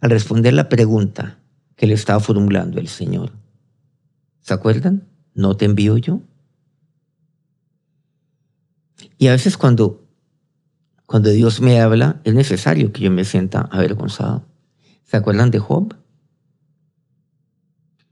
Al 0.00 0.10
responder 0.10 0.54
la 0.54 0.68
pregunta, 0.68 1.38
que 1.76 1.86
le 1.86 1.94
estaba 1.94 2.18
formulando 2.18 2.80
el 2.80 2.88
Señor. 2.88 3.30
¿Se 4.40 4.54
acuerdan? 4.54 5.06
¿No 5.34 5.56
te 5.56 5.66
envío 5.66 5.98
yo? 5.98 6.20
Y 9.18 9.28
a 9.28 9.32
veces 9.32 9.56
cuando, 9.56 10.05
cuando 11.06 11.30
Dios 11.30 11.60
me 11.60 11.80
habla, 11.80 12.20
es 12.24 12.34
necesario 12.34 12.92
que 12.92 13.02
yo 13.02 13.10
me 13.10 13.24
sienta 13.24 13.60
avergonzado. 13.60 14.44
¿Se 15.04 15.16
acuerdan 15.16 15.52
de 15.52 15.60
Job? 15.60 15.94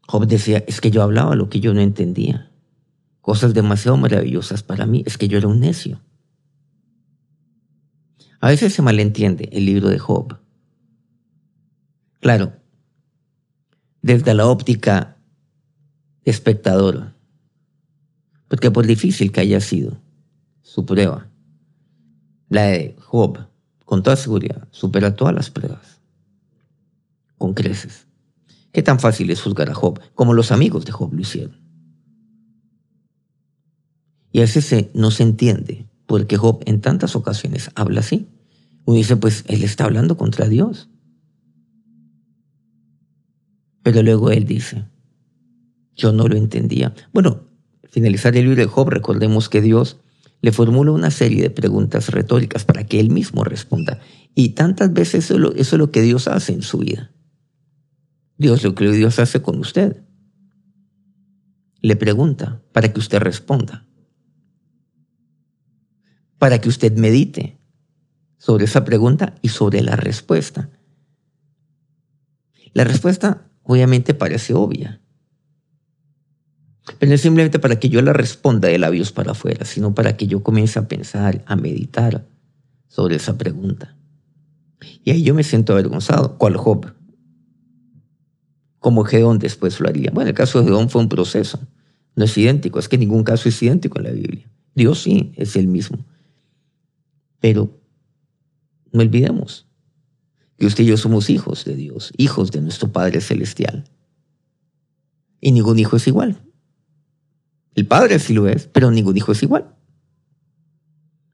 Job 0.07 0.27
decía, 0.27 0.63
es 0.69 0.81
que 0.81 0.93
yo 0.93 1.03
hablaba 1.03 1.35
lo 1.35 1.49
que 1.49 1.59
yo 1.59 1.75
no 1.75 1.81
entendía. 1.81 2.53
Cosas 3.21 3.53
demasiado 3.53 3.97
maravillosas 3.97 4.63
para 4.63 4.87
mí, 4.87 5.03
es 5.07 5.19
que 5.19 5.27
yo 5.27 5.39
era 5.39 5.49
un 5.49 5.59
necio. 5.59 6.01
A 8.41 8.49
veces 8.49 8.73
se 8.75 8.83
malentiende 8.83 9.49
el 9.53 9.65
libro 9.65 9.89
de 9.89 9.99
Job. 9.99 10.39
Claro, 12.21 12.53
desde 14.03 14.35
la 14.35 14.47
óptica 14.47 15.17
espectadora. 16.25 17.17
Porque 18.49 18.71
por 18.71 18.87
difícil 18.87 19.33
que 19.33 19.41
haya 19.41 19.61
sido 19.61 19.99
su 20.63 20.87
prueba, 20.87 21.29
la 22.54 22.66
de 22.66 22.94
Job, 23.00 23.49
con 23.84 24.04
toda 24.04 24.14
seguridad, 24.14 24.68
supera 24.70 25.16
todas 25.16 25.34
las 25.34 25.50
pruebas, 25.50 26.00
con 27.37 27.52
creces. 27.52 28.06
¿Qué 28.70 28.80
tan 28.80 29.00
fácil 29.00 29.28
es 29.30 29.42
juzgar 29.42 29.70
a 29.70 29.75
Job? 29.75 30.00
Como 30.14 30.34
los 30.34 30.52
amigos 30.52 30.84
de 30.84 30.92
Job 30.92 31.12
lo 31.12 31.20
hicieron. 31.20 31.61
Y 34.30 34.38
a 34.38 34.42
veces 34.42 34.87
no 34.94 35.11
se 35.11 35.25
entiende 35.25 35.88
porque 36.06 36.37
Job 36.37 36.62
en 36.66 36.80
tantas 36.80 37.16
ocasiones 37.16 37.70
habla 37.75 38.00
así. 38.00 38.28
Uno 38.84 38.99
dice, 38.99 39.16
pues 39.16 39.44
él 39.49 39.64
está 39.64 39.84
hablando 39.84 40.16
contra 40.16 40.49
Dios. 40.49 40.88
Pero 43.82 44.00
luego 44.02 44.30
él 44.30 44.44
dice, 44.44 44.84
yo 45.96 46.12
no 46.12 46.28
lo 46.28 46.37
entendía. 46.37 46.94
Bueno, 47.12 47.49
finalizar 47.90 48.37
el 48.37 48.44
libro 48.44 48.62
de 48.62 48.68
Job, 48.68 48.90
recordemos 48.90 49.49
que 49.49 49.61
Dios 49.61 49.99
le 50.45 50.53
formula 50.53 50.93
una 50.93 51.11
serie 51.11 51.41
de 51.41 51.49
preguntas 51.49 52.11
retóricas 52.11 52.67
para 52.67 52.85
que 52.85 53.01
él 53.01 53.09
mismo 53.09 53.45
responda. 53.45 54.01
Y 54.35 54.51
tantas 54.51 54.93
veces 54.93 55.31
eso, 55.31 55.55
es 55.55 55.73
lo 55.73 55.91
que 55.91 56.03
Dios 56.03 56.29
hace 56.29 56.53
en 56.53 56.61
su 56.61 56.81
vida. 56.81 57.11
Dios 58.37 58.63
lo 58.63 58.75
que 58.75 58.91
Dios 58.91 59.19
hace 59.19 59.41
con 59.41 59.59
usted. 59.59 60.05
Le 61.81 61.97
pregunta 61.97 62.61
para 62.73 62.93
que 62.93 63.01
usted 63.01 63.21
responda. 63.21 63.87
Para 66.37 66.61
que 66.61 66.69
usted 66.69 66.95
medite 66.95 67.59
sobre 68.37 68.67
esa 68.67 68.85
pregunta 68.85 69.37
y 69.41 69.49
sobre 69.49 69.81
la 69.81 69.97
respuesta. 69.97 70.69
La 72.75 72.85
respuesta 72.85 73.51
obviamente 73.63 74.13
parece 74.13 74.53
obvia. 74.53 75.01
Pero 76.99 77.09
no 77.09 77.14
es 77.14 77.21
simplemente 77.21 77.59
para 77.59 77.81
que 77.81 77.88
yo 77.88 78.03
la 78.03 78.12
responda 78.12 78.69
de 78.69 78.79
labios 78.79 79.11
para 79.11 79.33
afuera, 79.33 79.64
sino 79.64 79.95
para 79.95 80.17
que 80.17 80.26
yo 80.26 80.43
comience 80.43 80.79
a 80.79 80.87
pensar, 80.87 81.43
a 81.47 81.57
meditar 81.57 82.26
sobre 82.88 83.17
esa 83.17 83.38
pregunta. 83.38 83.97
Y 85.03 85.11
ahí 85.11 85.23
yo 85.23 85.35
me 85.35 85.45
siento 85.45 85.73
avergonzado. 85.73 86.37
¿Cuál 86.37 86.57
Job? 86.57 86.93
Como 88.79 89.05
Gedeón 89.05 89.38
después 89.38 89.81
lo 89.81 89.88
haría. 89.88 90.11
Bueno, 90.12 90.31
el 90.31 90.37
caso 90.37 90.59
de 90.59 90.67
Gedeón 90.67 90.91
fue 90.91 91.00
un 91.00 91.09
proceso. 91.09 91.59
No 92.17 92.25
es 92.25 92.37
idéntico, 92.37 92.79
es 92.79 92.88
que 92.88 92.99
ningún 92.99 93.25
caso 93.25 93.49
es 93.49 93.62
idéntico 93.62 93.99
en 93.99 94.05
la 94.05 94.11
Biblia. 94.11 94.50
Dios 94.75 95.03
sí 95.03 95.33
es 95.37 95.57
el 95.57 95.69
mismo. 95.69 96.05
Pero 97.41 97.81
no 98.93 99.00
olvidemos 99.00 99.67
que 100.59 100.67
usted 100.67 100.85
y 100.85 100.88
yo 100.88 100.97
somos 100.97 101.31
hijos 101.31 101.64
de 101.64 101.75
Dios, 101.75 102.12
hijos 102.17 102.53
de 102.53 102.61
nuestro 102.61 102.93
Padre 102.93 103.21
Celestial. 103.21 103.85
Y 105.41 105.53
ningún 105.53 105.79
hijo 105.79 105.97
es 105.97 106.07
igual. 106.07 106.41
El 107.75 107.87
Padre 107.87 108.19
sí 108.19 108.33
lo 108.33 108.49
es, 108.49 108.66
pero 108.66 108.90
ningún 108.90 109.16
hijo 109.16 109.33
es 109.33 109.43
igual. 109.43 109.75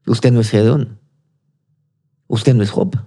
Usted 0.07 0.31
no 0.31 0.41
es 0.41 0.53
Edón. 0.53 0.99
Usted 2.27 2.55
no 2.55 2.63
es 2.63 2.71
Job. 2.71 2.97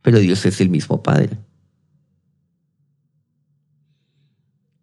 Pero 0.00 0.18
Dios 0.18 0.44
es 0.46 0.60
el 0.60 0.70
mismo 0.70 1.02
Padre. 1.02 1.38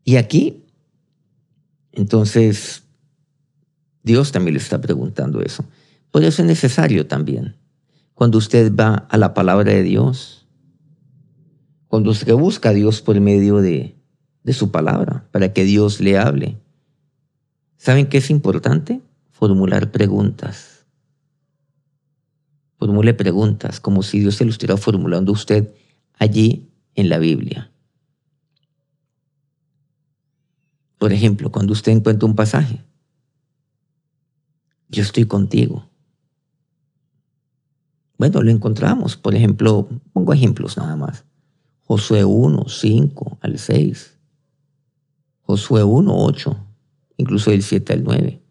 Y 0.04 0.16
aquí, 0.18 0.66
entonces, 1.92 2.84
Dios 4.04 4.32
también 4.32 4.54
le 4.54 4.60
está 4.60 4.80
preguntando 4.80 5.42
eso. 5.42 5.66
Por 6.12 6.24
eso 6.24 6.42
es 6.42 6.48
necesario 6.48 7.06
también, 7.08 7.58
cuando 8.14 8.38
usted 8.38 8.74
va 8.76 9.08
a 9.10 9.18
la 9.18 9.34
palabra 9.34 9.72
de 9.72 9.84
Dios, 9.84 10.48
cuando 11.88 12.12
usted 12.12 12.34
busca 12.34 12.70
a 12.70 12.74
Dios 12.74 13.02
por 13.02 13.20
medio 13.20 13.58
de, 13.58 13.96
de 14.44 14.54
su 14.54 14.72
palabra, 14.72 15.28
para 15.32 15.54
que 15.54 15.64
Dios 15.64 16.00
le 16.00 16.18
hable, 16.18 16.58
¿saben 17.80 18.08
qué 18.08 18.20
es 18.20 18.30
importante? 18.30 19.02
Formular 19.32 19.92
preguntas. 19.92 20.86
Formule 22.78 23.16
preguntas 23.16 23.80
como 23.80 24.04
si 24.04 24.20
Dios 24.20 24.36
se 24.36 24.46
lo 24.46 24.52
estuviera 24.52 24.78
formulando 24.78 25.32
a 25.32 25.34
usted 25.34 25.74
allí 26.20 26.70
en 26.94 27.10
la 27.10 27.18
Biblia. 27.18 27.72
Por 31.00 31.12
ejemplo, 31.12 31.52
cuando 31.52 31.74
usted 31.74 31.94
encuentra 31.94 32.28
un 32.28 32.36
pasaje, 32.36 32.84
yo 34.90 35.02
estoy 35.02 35.26
contigo. 35.26 35.90
Bueno, 38.18 38.42
lo 38.42 38.52
encontramos. 38.52 39.16
Por 39.16 39.34
ejemplo, 39.34 39.88
pongo 40.12 40.34
ejemplos 40.34 40.76
nada 40.76 40.98
más. 40.98 41.24
Josué 41.86 42.26
1, 42.26 42.66
5 42.68 43.40
al 43.42 43.58
6. 43.58 44.18
Josué 45.42 45.84
1, 45.84 46.14
8. 46.16 46.69
Incluso 47.20 47.52
el 47.52 47.64
7 47.64 47.92
al 47.92 48.04
9. 48.06 48.42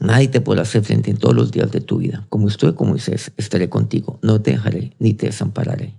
Nadie 0.00 0.26
te 0.26 0.40
podrá 0.40 0.62
hacer 0.62 0.82
frente 0.82 1.08
en 1.08 1.18
todos 1.18 1.36
los 1.36 1.52
días 1.52 1.70
de 1.70 1.80
tu 1.80 1.98
vida. 1.98 2.26
Como 2.28 2.48
estoy 2.48 2.74
como 2.74 2.90
Moisés, 2.90 3.30
estaré 3.36 3.68
contigo. 3.68 4.18
No 4.20 4.42
te 4.42 4.50
dejaré 4.50 4.96
ni 4.98 5.14
te 5.14 5.26
desampararé. 5.26 5.94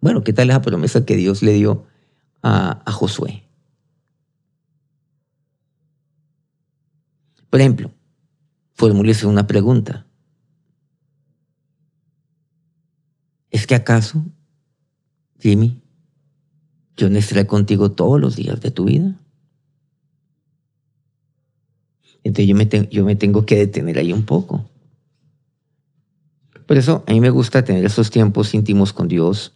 Bueno, 0.00 0.22
¿qué 0.22 0.32
tal 0.32 0.50
esa 0.50 0.62
promesa 0.62 1.04
que 1.04 1.16
Dios 1.16 1.42
le 1.42 1.54
dio 1.54 1.86
a, 2.40 2.80
a 2.86 2.92
Josué? 2.92 3.42
Por 7.50 7.60
ejemplo, 7.60 7.90
formúlese 8.74 9.26
una 9.26 9.48
pregunta. 9.48 10.06
¿Es 13.50 13.66
que 13.66 13.74
acaso, 13.74 14.24
Jimmy, 15.40 15.82
yo 16.98 17.08
no 17.08 17.18
estaré 17.18 17.46
contigo 17.46 17.92
todos 17.92 18.20
los 18.20 18.36
días 18.36 18.60
de 18.60 18.70
tu 18.70 18.84
vida? 18.84 19.14
Entonces 22.22 22.46
yo 22.46 22.54
me, 22.54 22.68
yo 22.90 23.04
me 23.06 23.16
tengo 23.16 23.46
que 23.46 23.56
detener 23.56 23.98
ahí 23.98 24.12
un 24.12 24.24
poco. 24.24 24.68
Por 26.66 26.76
eso 26.76 27.02
a 27.06 27.12
mí 27.12 27.20
me 27.20 27.30
gusta 27.30 27.64
tener 27.64 27.86
esos 27.86 28.10
tiempos 28.10 28.52
íntimos 28.52 28.92
con 28.92 29.08
Dios, 29.08 29.54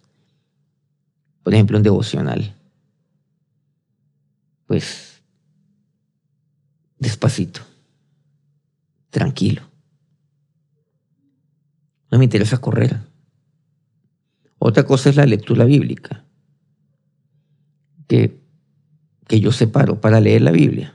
por 1.43 1.53
ejemplo, 1.53 1.77
en 1.77 1.83
devocional. 1.83 2.57
Pues 4.67 5.21
despacito 6.99 7.61
tranquilo. 9.13 9.63
No 12.11 12.19
me 12.19 12.25
interesa 12.25 12.59
correr. 12.59 12.99
Otra 14.59 14.85
cosa 14.85 15.11
es 15.11 15.17
la 15.17 15.27
lectura 15.27 15.65
bíblica, 15.65 16.22
que, 18.13 19.41
yo 19.41 19.51
separo 19.51 19.99
para 20.01 20.21
leer 20.21 20.43
la 20.43 20.51
Biblia. 20.51 20.95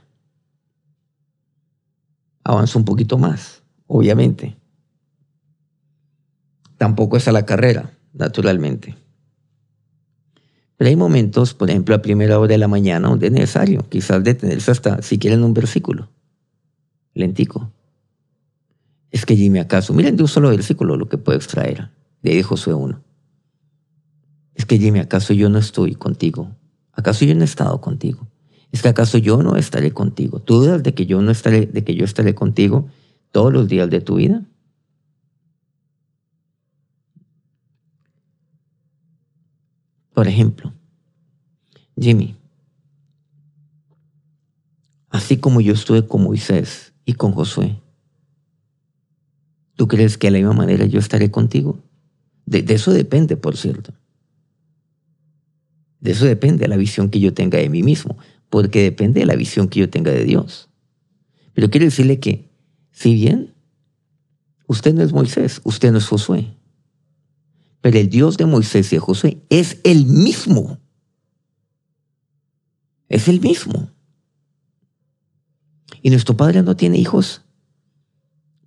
Avanzo 2.44 2.78
un 2.78 2.84
poquito 2.84 3.18
más, 3.18 3.64
obviamente. 3.88 4.56
Tampoco 6.76 7.16
es 7.16 7.26
a 7.26 7.32
la 7.32 7.44
carrera, 7.44 7.90
naturalmente. 8.12 8.94
Pero 10.76 10.88
hay 10.88 10.94
momentos, 10.94 11.54
por 11.54 11.68
ejemplo, 11.68 11.96
a 11.96 12.02
primera 12.02 12.38
hora 12.38 12.52
de 12.52 12.58
la 12.58 12.68
mañana, 12.68 13.08
donde 13.08 13.26
es 13.26 13.32
necesario 13.32 13.84
quizás 13.88 14.22
detenerse 14.22 14.70
hasta, 14.70 15.02
si 15.02 15.18
quieren, 15.18 15.42
un 15.42 15.52
versículo. 15.52 16.08
Lentico. 17.14 17.72
Es 19.10 19.26
que 19.26 19.34
Jimmy, 19.34 19.58
acaso, 19.58 19.92
miren 19.92 20.16
de 20.16 20.22
un 20.22 20.28
solo 20.28 20.50
versículo 20.50 20.96
lo 20.96 21.08
que 21.08 21.18
puedo 21.18 21.36
extraer 21.36 21.90
de 22.22 22.40
Josué 22.44 22.74
1. 22.74 23.02
Es 24.54 24.64
que 24.64 24.78
Jimmy, 24.78 25.00
acaso 25.00 25.32
yo 25.32 25.48
no 25.48 25.58
estoy 25.58 25.96
contigo. 25.96 26.54
¿Acaso 26.98 27.24
yo 27.24 27.34
no 27.34 27.42
he 27.42 27.44
estado 27.44 27.80
contigo? 27.80 28.26
Es 28.72 28.82
que 28.82 28.88
acaso 28.88 29.18
yo 29.18 29.40
no 29.42 29.56
estaré 29.56 29.92
contigo. 29.92 30.40
¿Tú 30.40 30.56
dudas 30.56 30.82
de 30.82 30.94
que 30.94 31.06
yo 31.06 31.22
no 31.22 31.30
estaré, 31.30 31.66
de 31.66 31.84
que 31.84 31.94
yo 31.94 32.04
estaré 32.04 32.34
contigo 32.34 32.88
todos 33.30 33.52
los 33.52 33.68
días 33.68 33.88
de 33.88 34.00
tu 34.00 34.16
vida? 34.16 34.42
Por 40.12 40.26
ejemplo, 40.26 40.72
Jimmy, 41.96 42.34
así 45.10 45.36
como 45.36 45.60
yo 45.60 45.74
estuve 45.74 46.04
con 46.06 46.24
Moisés 46.24 46.92
y 47.04 47.12
con 47.12 47.30
Josué, 47.30 47.80
¿Tú 49.78 49.86
crees 49.86 50.18
que 50.18 50.26
de 50.26 50.32
la 50.32 50.38
misma 50.38 50.54
manera 50.54 50.86
yo 50.86 50.98
estaré 50.98 51.30
contigo? 51.30 51.78
De, 52.46 52.64
eso 52.74 52.90
depende, 52.90 53.36
por 53.36 53.56
cierto. 53.56 53.92
De 56.00 56.12
eso 56.12 56.24
depende 56.24 56.68
la 56.68 56.76
visión 56.76 57.10
que 57.10 57.20
yo 57.20 57.34
tenga 57.34 57.58
de 57.58 57.68
mí 57.68 57.82
mismo, 57.82 58.18
porque 58.50 58.82
depende 58.82 59.20
de 59.20 59.26
la 59.26 59.36
visión 59.36 59.68
que 59.68 59.80
yo 59.80 59.90
tenga 59.90 60.10
de 60.10 60.24
Dios. 60.24 60.68
Pero 61.54 61.70
quiero 61.70 61.86
decirle 61.86 62.20
que, 62.20 62.48
si 62.90 63.14
bien 63.14 63.54
usted 64.66 64.94
no 64.94 65.02
es 65.02 65.12
Moisés, 65.12 65.60
usted 65.64 65.92
no 65.92 65.98
es 65.98 66.06
Josué, 66.06 66.54
pero 67.80 67.98
el 67.98 68.08
Dios 68.08 68.36
de 68.36 68.46
Moisés 68.46 68.92
y 68.92 68.96
de 68.96 69.00
Josué 69.00 69.42
es 69.50 69.80
el 69.84 70.06
mismo. 70.06 70.78
Es 73.08 73.28
el 73.28 73.40
mismo. 73.40 73.90
Y 76.02 76.10
nuestro 76.10 76.36
Padre 76.36 76.62
no 76.62 76.76
tiene 76.76 76.98
hijos 76.98 77.42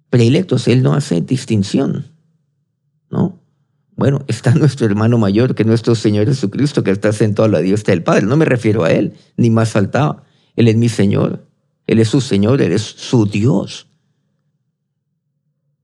predilectos, 0.09 0.67
Él 0.67 0.83
no 0.83 0.93
hace 0.93 1.21
distinción. 1.21 2.10
Bueno, 4.01 4.25
está 4.27 4.55
nuestro 4.55 4.87
hermano 4.87 5.19
mayor, 5.19 5.53
que 5.53 5.63
nuestro 5.63 5.93
Señor 5.93 6.25
Jesucristo, 6.25 6.83
que 6.83 6.89
está 6.89 7.13
sentado 7.13 7.45
a 7.45 7.51
la 7.51 7.59
diestra 7.59 7.93
del 7.93 8.01
Padre. 8.01 8.25
No 8.25 8.35
me 8.35 8.45
refiero 8.45 8.83
a 8.83 8.91
Él, 8.91 9.15
ni 9.37 9.51
más 9.51 9.69
faltaba. 9.69 10.23
Él 10.55 10.67
es 10.67 10.75
mi 10.75 10.89
Señor, 10.89 11.47
Él 11.85 11.99
es 11.99 12.09
su 12.09 12.19
Señor, 12.19 12.63
Él 12.63 12.71
es 12.71 12.81
su 12.81 13.27
Dios. 13.27 13.89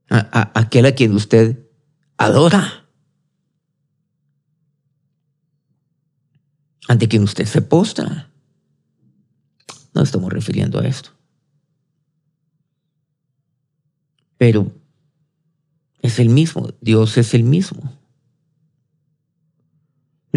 aquel 0.09 0.87
a 0.87 0.93
quien 0.93 1.13
usted 1.13 1.59
adora. 2.17 2.89
Ante 6.87 7.07
quien 7.07 7.21
usted 7.21 7.45
se 7.45 7.61
postra. 7.61 8.31
No 9.93 10.01
estamos 10.01 10.33
refiriendo 10.33 10.79
a 10.79 10.87
esto. 10.87 11.11
Pero 14.39 14.71
es 16.01 16.17
el 16.17 16.29
mismo, 16.29 16.73
Dios 16.81 17.15
es 17.19 17.35
el 17.35 17.43
mismo. 17.43 17.96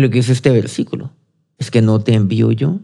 Lo 0.00 0.10
que 0.10 0.20
es 0.20 0.28
este 0.28 0.50
versículo 0.50 1.12
es 1.58 1.70
que 1.70 1.82
no 1.82 2.00
te 2.00 2.14
envío 2.14 2.52
yo. 2.52 2.80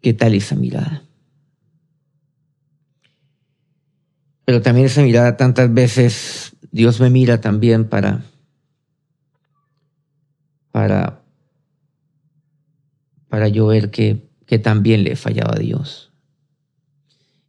¿Qué 0.00 0.14
tal 0.14 0.34
esa 0.34 0.54
mirada? 0.54 1.02
Pero 4.44 4.62
también 4.62 4.86
esa 4.86 5.02
mirada 5.02 5.36
tantas 5.36 5.72
veces 5.72 6.56
Dios 6.70 7.00
me 7.00 7.10
mira 7.10 7.40
también 7.40 7.88
para 7.88 8.24
para 10.70 11.22
para 13.28 13.48
yo 13.48 13.66
ver 13.66 13.90
que, 13.90 14.30
que 14.46 14.58
también 14.58 15.04
le 15.04 15.12
he 15.12 15.16
fallado 15.16 15.54
a 15.54 15.58
Dios. 15.58 16.12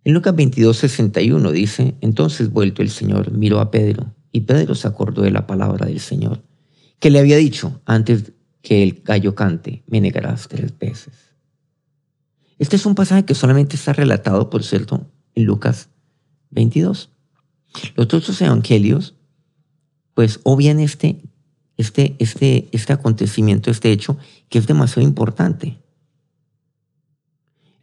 En 0.04 0.14
Lucas 0.14 0.36
22, 0.36 0.78
61 0.78 1.52
dice, 1.52 1.96
entonces 2.02 2.52
vuelto 2.52 2.82
el 2.82 2.90
Señor 2.90 3.32
miró 3.32 3.60
a 3.60 3.72
Pedro 3.72 4.14
y 4.32 4.42
Pedro 4.42 4.76
se 4.76 4.88
acordó 4.88 5.22
de 5.22 5.32
la 5.32 5.48
palabra 5.48 5.86
del 5.86 6.00
Señor, 6.00 6.42
que 7.00 7.10
le 7.10 7.20
había 7.20 7.38
dicho 7.38 7.82
antes 7.86 8.34
que 8.62 8.84
el 8.84 9.02
gallo 9.04 9.36
cante, 9.36 9.84
me 9.88 10.02
negarás 10.02 10.48
tres 10.48 10.78
veces. 10.78 11.14
Este 12.58 12.76
es 12.76 12.86
un 12.86 12.96
pasaje 12.96 13.24
que 13.24 13.36
solamente 13.36 13.78
está 13.78 13.94
relatado, 13.94 14.50
por 14.50 14.64
cierto, 14.64 15.10
en 15.34 15.46
Lucas 15.46 15.90
22. 16.52 17.10
Los 17.96 18.06
otros 18.06 18.42
evangelios, 18.42 19.16
pues 20.14 20.42
obvian 20.44 20.82
este, 20.82 21.22
este, 21.78 22.16
este, 22.20 22.68
este 22.74 22.94
acontecimiento, 22.94 23.72
este 23.72 23.92
hecho, 23.92 24.18
que 24.50 24.60
es 24.60 24.68
demasiado 24.68 25.08
importante. 25.08 25.82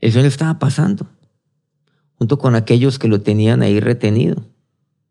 El 0.01 0.13
Señor 0.13 0.27
estaba 0.27 0.59
pasando, 0.59 1.09
junto 2.19 2.39
con 2.39 2.55
aquellos 2.55 2.99
que 2.99 3.09
lo 3.09 3.23
tenían 3.23 3.63
ahí 3.63 3.81
retenido. 3.81 4.45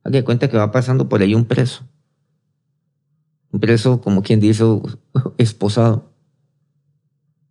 Haga 0.03 0.23
cuenta 0.23 0.47
que 0.47 0.57
va 0.57 0.71
pasando 0.71 1.09
por 1.09 1.23
ahí 1.23 1.33
un 1.33 1.45
preso. 1.45 1.87
Preso, 3.59 4.01
como 4.01 4.21
quien 4.21 4.39
dice, 4.39 4.63
esposado 5.37 6.11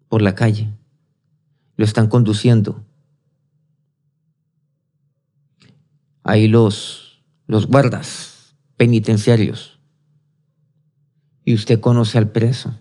por 0.09 0.23
la 0.23 0.35
calle. 0.35 0.73
Lo 1.77 1.85
están 1.85 2.09
conduciendo. 2.09 2.85
Ahí 6.23 6.49
los, 6.49 7.23
los 7.47 7.67
guardas 7.67 8.57
penitenciarios. 8.77 9.79
Y 11.45 11.55
usted 11.55 11.81
conoce 11.81 12.19
al 12.19 12.31
preso. 12.31 12.75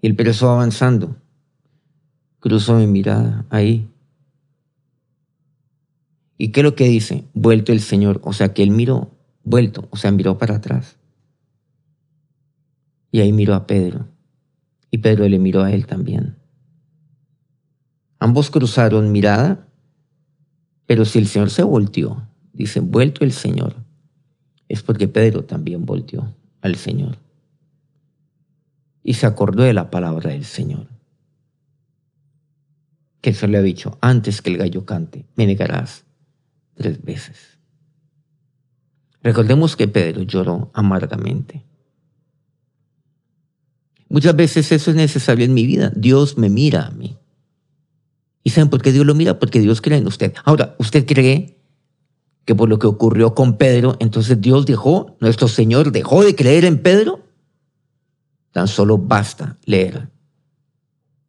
Y 0.00 0.06
el 0.06 0.16
preso 0.16 0.50
avanzando. 0.50 1.16
Cruzó 2.40 2.76
mi 2.76 2.86
mirada 2.86 3.46
ahí. 3.50 3.88
¿Y 6.38 6.48
qué 6.48 6.60
es 6.60 6.64
lo 6.64 6.74
que 6.74 6.88
dice? 6.88 7.24
Vuelto 7.34 7.72
el 7.72 7.80
Señor. 7.80 8.20
O 8.24 8.32
sea 8.32 8.52
que 8.52 8.62
él 8.62 8.70
miró, 8.70 9.10
vuelto, 9.44 9.86
o 9.90 9.96
sea, 9.96 10.10
miró 10.10 10.38
para 10.38 10.56
atrás. 10.56 10.96
Y 13.12 13.20
ahí 13.20 13.32
miró 13.32 13.54
a 13.54 13.68
Pedro. 13.68 14.08
Y 14.90 14.98
Pedro 14.98 15.28
le 15.28 15.38
miró 15.38 15.62
a 15.62 15.70
él 15.70 15.86
también. 15.86 16.36
Ambos 18.18 18.50
cruzaron 18.50 19.12
mirada, 19.12 19.68
pero 20.86 21.04
si 21.04 21.18
el 21.18 21.26
Señor 21.26 21.50
se 21.50 21.62
volteó, 21.62 22.26
dice, 22.52 22.80
vuelto 22.80 23.24
el 23.24 23.32
Señor, 23.32 23.76
es 24.68 24.82
porque 24.82 25.08
Pedro 25.08 25.44
también 25.44 25.84
volteó 25.84 26.34
al 26.62 26.76
Señor. 26.76 27.18
Y 29.02 29.14
se 29.14 29.26
acordó 29.26 29.62
de 29.62 29.74
la 29.74 29.90
palabra 29.90 30.30
del 30.30 30.44
Señor. 30.44 30.88
Que 33.20 33.34
se 33.34 33.46
le 33.46 33.58
ha 33.58 33.62
dicho, 33.62 33.98
antes 34.00 34.40
que 34.40 34.50
el 34.50 34.58
gallo 34.58 34.86
cante, 34.86 35.26
me 35.36 35.46
negarás 35.46 36.04
tres 36.74 37.02
veces. 37.02 37.58
Recordemos 39.22 39.76
que 39.76 39.88
Pedro 39.88 40.22
lloró 40.22 40.70
amargamente. 40.74 41.64
Muchas 44.12 44.36
veces 44.36 44.70
eso 44.72 44.90
es 44.90 44.96
necesario 44.96 45.46
en 45.46 45.54
mi 45.54 45.64
vida. 45.64 45.90
Dios 45.96 46.36
me 46.36 46.50
mira 46.50 46.86
a 46.86 46.90
mí. 46.90 47.16
¿Y 48.44 48.50
saben 48.50 48.68
por 48.68 48.82
qué 48.82 48.92
Dios 48.92 49.06
lo 49.06 49.14
mira? 49.14 49.38
Porque 49.38 49.58
Dios 49.58 49.80
cree 49.80 49.96
en 49.96 50.06
usted. 50.06 50.34
Ahora, 50.44 50.76
¿usted 50.78 51.06
cree 51.06 51.58
que 52.44 52.54
por 52.54 52.68
lo 52.68 52.78
que 52.78 52.86
ocurrió 52.86 53.34
con 53.34 53.56
Pedro, 53.56 53.96
entonces 54.00 54.38
Dios 54.38 54.66
dejó, 54.66 55.16
nuestro 55.20 55.48
Señor 55.48 55.92
dejó 55.92 56.22
de 56.22 56.36
creer 56.36 56.66
en 56.66 56.82
Pedro? 56.82 57.24
Tan 58.50 58.68
solo 58.68 58.98
basta 58.98 59.56
leer 59.64 60.10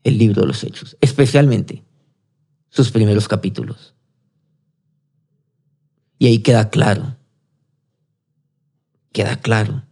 el 0.03 0.17
libro 0.17 0.41
de 0.41 0.47
los 0.47 0.61
Hechos, 0.61 0.97
especialmente 0.99 1.85
sus 2.67 2.91
primeros 2.91 3.29
capítulos. 3.29 3.95
Y 6.19 6.27
ahí 6.27 6.39
queda 6.39 6.69
claro, 6.69 7.15
queda 9.13 9.37
claro 9.37 9.83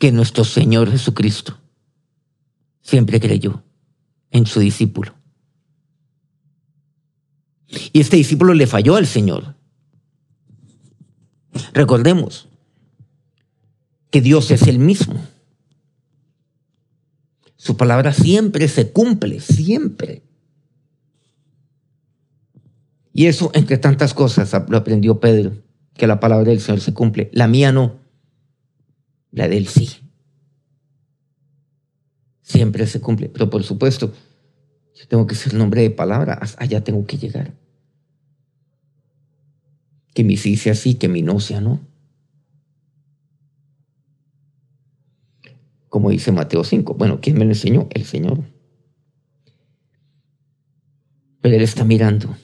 que 0.00 0.10
nuestro 0.12 0.44
Señor 0.44 0.90
Jesucristo 0.90 1.58
siempre 2.80 3.20
creyó 3.20 3.62
en 4.30 4.46
su 4.46 4.58
discípulo. 4.58 5.14
Y 7.92 8.00
este 8.00 8.16
discípulo 8.16 8.54
le 8.54 8.66
falló 8.66 8.96
al 8.96 9.06
Señor. 9.06 9.56
Recordemos 11.74 12.48
que 14.10 14.22
Dios 14.22 14.50
es 14.50 14.62
el 14.62 14.78
mismo. 14.78 15.22
Su 17.56 17.76
palabra 17.76 18.14
siempre 18.14 18.68
se 18.68 18.92
cumple, 18.92 19.40
siempre. 19.40 20.22
Y 23.12 23.26
eso, 23.26 23.50
entre 23.52 23.76
tantas 23.76 24.14
cosas, 24.14 24.50
lo 24.66 24.78
aprendió 24.78 25.20
Pedro, 25.20 25.62
que 25.92 26.06
la 26.06 26.20
palabra 26.20 26.48
del 26.48 26.60
Señor 26.60 26.80
se 26.80 26.94
cumple. 26.94 27.28
La 27.34 27.48
mía 27.48 27.70
no 27.70 27.99
la 29.32 29.48
del 29.48 29.66
sí. 29.66 29.88
Siempre 32.42 32.86
se 32.86 33.00
cumple, 33.00 33.28
pero 33.28 33.48
por 33.48 33.62
supuesto, 33.62 34.12
yo 34.94 35.08
tengo 35.08 35.26
que 35.26 35.34
ser 35.34 35.54
nombre 35.54 35.82
de 35.82 35.90
palabra, 35.90 36.40
allá 36.58 36.82
tengo 36.82 37.06
que 37.06 37.16
llegar. 37.16 37.54
Que 40.14 40.24
mi 40.24 40.36
sí 40.36 40.56
sea 40.56 40.74
sí, 40.74 40.94
que 40.94 41.08
mi 41.08 41.22
no 41.22 41.38
sea 41.38 41.60
no. 41.60 41.80
Como 45.88 46.10
dice 46.10 46.32
Mateo 46.32 46.64
5. 46.64 46.94
Bueno, 46.94 47.20
¿quién 47.20 47.38
me 47.38 47.44
lo 47.44 47.52
enseñó? 47.52 47.88
El 47.90 48.04
Señor. 48.04 48.42
Pero 51.40 51.56
Él 51.56 51.62
está 51.62 51.84
mirando. 51.84 52.36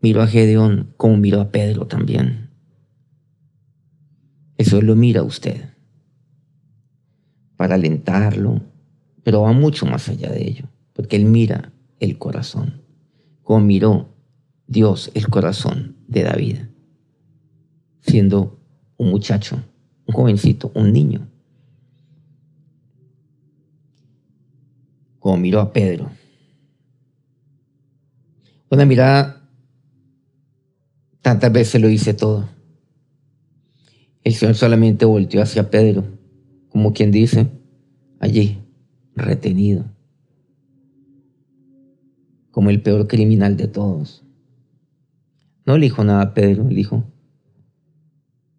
Miro 0.00 0.22
a 0.22 0.26
Gedeón 0.26 0.94
como 0.96 1.16
miro 1.16 1.40
a 1.40 1.50
Pedro 1.50 1.86
también. 1.86 2.50
Eso 4.56 4.82
lo 4.82 4.94
mira 4.94 5.22
usted 5.22 5.67
para 7.58 7.74
alentarlo, 7.74 8.62
pero 9.24 9.42
va 9.42 9.52
mucho 9.52 9.84
más 9.84 10.08
allá 10.08 10.30
de 10.30 10.46
ello, 10.48 10.66
porque 10.92 11.16
Él 11.16 11.24
mira 11.24 11.72
el 11.98 12.16
corazón, 12.16 12.82
como 13.42 13.60
miró 13.60 14.14
Dios 14.68 15.10
el 15.14 15.26
corazón 15.26 15.96
de 16.06 16.22
David, 16.22 16.58
siendo 18.00 18.60
un 18.96 19.10
muchacho, 19.10 19.60
un 20.06 20.14
jovencito, 20.14 20.70
un 20.76 20.92
niño, 20.92 21.26
como 25.18 25.36
miró 25.36 25.60
a 25.60 25.72
Pedro. 25.72 26.12
Una 28.70 28.84
mirada, 28.84 29.42
tantas 31.22 31.50
veces 31.50 31.82
lo 31.82 31.88
dice 31.88 32.14
todo. 32.14 32.48
El 34.22 34.34
Señor 34.34 34.54
solamente 34.54 35.04
volteó 35.04 35.42
hacia 35.42 35.70
Pedro, 35.70 36.17
como 36.78 36.92
quien 36.92 37.10
dice, 37.10 37.50
allí, 38.20 38.62
retenido, 39.16 39.84
como 42.52 42.70
el 42.70 42.80
peor 42.82 43.08
criminal 43.08 43.56
de 43.56 43.66
todos. 43.66 44.22
No 45.66 45.76
le 45.76 45.86
dijo 45.86 46.04
nada 46.04 46.22
a 46.22 46.34
Pedro, 46.34 46.68
le 46.68 46.76
dijo, 46.76 47.02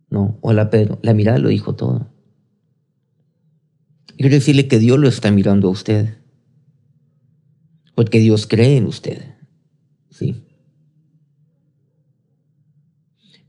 no, 0.09 0.37
hola 0.41 0.69
Pedro, 0.69 0.99
la 1.01 1.13
mirada 1.13 1.37
lo 1.37 1.47
dijo 1.47 1.75
todo. 1.75 2.11
Quiero 4.17 4.35
decirle 4.35 4.67
que 4.67 4.79
Dios 4.79 4.99
lo 4.99 5.07
está 5.07 5.31
mirando 5.31 5.69
a 5.69 5.71
usted, 5.71 6.17
porque 7.95 8.19
Dios 8.19 8.47
cree 8.47 8.75
en 8.75 8.85
usted, 8.85 9.33
sí. 10.09 10.43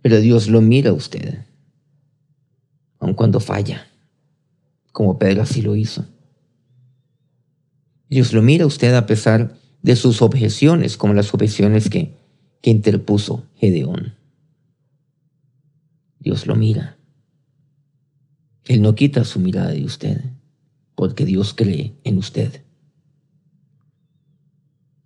Pero 0.00 0.20
Dios 0.20 0.46
lo 0.46 0.60
mira 0.60 0.90
a 0.90 0.94
usted 0.94 1.40
aun 3.00 3.14
cuando 3.14 3.40
falla, 3.40 3.89
como 4.92 5.18
Pedro 5.18 5.42
así 5.42 5.62
lo 5.62 5.76
hizo. 5.76 6.04
Dios 8.08 8.32
lo 8.32 8.42
mira 8.42 8.64
a 8.64 8.66
usted 8.66 8.94
a 8.94 9.06
pesar 9.06 9.56
de 9.82 9.96
sus 9.96 10.20
objeciones, 10.20 10.96
como 10.96 11.14
las 11.14 11.32
objeciones 11.32 11.88
que, 11.88 12.16
que 12.60 12.70
interpuso 12.70 13.46
Gedeón. 13.54 14.14
Dios 16.18 16.46
lo 16.46 16.54
mira. 16.54 16.98
Él 18.66 18.82
no 18.82 18.94
quita 18.94 19.24
su 19.24 19.40
mirada 19.40 19.70
de 19.70 19.84
usted, 19.84 20.20
porque 20.94 21.24
Dios 21.24 21.54
cree 21.54 21.94
en 22.04 22.18
usted. 22.18 22.62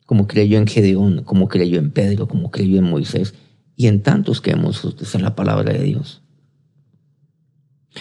Como 0.06 0.26
creyó 0.26 0.58
en 0.58 0.66
Gedeón, 0.66 1.22
como 1.24 1.48
creyó 1.48 1.78
en 1.78 1.90
Pedro, 1.90 2.26
como 2.26 2.50
creyó 2.50 2.78
en 2.78 2.84
Moisés 2.84 3.34
y 3.76 3.86
en 3.86 4.02
tantos 4.02 4.40
que 4.40 4.50
hemos 4.50 4.84
en 5.14 5.22
la 5.22 5.34
palabra 5.34 5.72
de 5.72 5.82
Dios. 5.82 6.23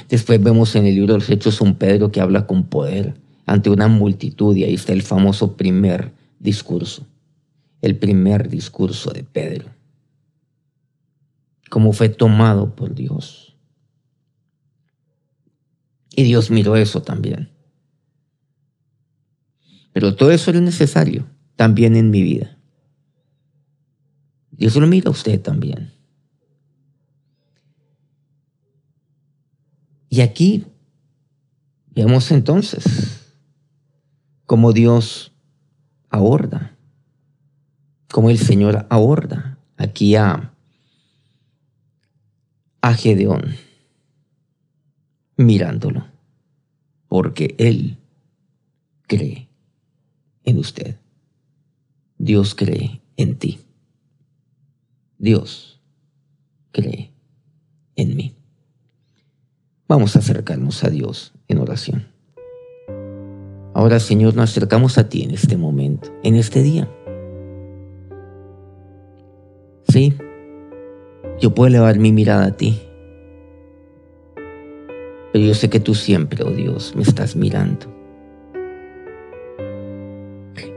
Después 0.09 0.41
vemos 0.41 0.75
en 0.75 0.85
el 0.85 0.95
libro 0.95 1.13
de 1.13 1.19
los 1.19 1.29
Hechos 1.29 1.61
un 1.61 1.75
Pedro 1.75 2.11
que 2.11 2.21
habla 2.21 2.47
con 2.47 2.65
poder 2.65 3.15
ante 3.45 3.69
una 3.69 3.87
multitud 3.87 4.55
y 4.55 4.63
ahí 4.63 4.73
está 4.73 4.93
el 4.93 5.01
famoso 5.01 5.55
primer 5.55 6.11
discurso, 6.39 7.05
el 7.81 7.97
primer 7.97 8.49
discurso 8.49 9.11
de 9.11 9.23
Pedro, 9.23 9.69
cómo 11.69 11.93
fue 11.93 12.09
tomado 12.09 12.75
por 12.75 12.95
Dios. 12.95 13.55
Y 16.15 16.23
Dios 16.23 16.51
miró 16.51 16.75
eso 16.75 17.01
también. 17.01 17.49
Pero 19.93 20.15
todo 20.15 20.31
eso 20.31 20.51
es 20.51 20.61
necesario 20.61 21.27
también 21.55 21.95
en 21.95 22.09
mi 22.09 22.21
vida. 22.21 22.57
Dios 24.51 24.75
lo 24.75 24.85
mira 24.87 25.09
a 25.09 25.11
usted 25.11 25.41
también. 25.41 25.91
Y 30.13 30.21
aquí 30.21 30.67
vemos 31.89 32.29
entonces 32.29 33.33
cómo 34.45 34.71
Dios 34.71 35.33
aborda, 36.11 36.77
cómo 38.11 38.29
el 38.29 38.37
Señor 38.37 38.85
aborda 38.91 39.57
aquí 39.75 40.15
a, 40.15 40.53
a 42.81 42.93
Gedeón, 42.93 43.55
mirándolo, 45.35 46.05
porque 47.07 47.55
Él 47.57 47.97
cree 49.07 49.49
en 50.43 50.59
usted. 50.59 50.99
Dios 52.19 52.53
cree 52.53 53.01
en 53.17 53.39
ti. 53.39 53.61
Dios 55.17 55.81
cree 56.71 57.11
en 57.95 58.15
mí. 58.15 58.42
Vamos 59.93 60.15
a 60.15 60.19
acercarnos 60.19 60.83
a 60.83 60.89
Dios 60.89 61.35
en 61.47 61.59
oración. 61.59 62.07
Ahora, 63.75 63.99
Señor, 63.99 64.35
nos 64.35 64.49
acercamos 64.49 64.97
a 64.97 65.07
ti 65.07 65.21
en 65.21 65.29
este 65.29 65.55
momento, 65.55 66.11
en 66.23 66.33
este 66.33 66.63
día. 66.63 66.89
Sí, 69.87 70.15
yo 71.39 71.53
puedo 71.53 71.67
elevar 71.67 71.99
mi 71.99 72.11
mirada 72.11 72.45
a 72.45 72.57
ti, 72.57 72.81
pero 75.31 75.45
yo 75.45 75.53
sé 75.53 75.69
que 75.69 75.79
tú 75.79 75.93
siempre, 75.93 76.43
oh 76.43 76.49
Dios, 76.49 76.95
me 76.95 77.03
estás 77.03 77.35
mirando. 77.35 77.85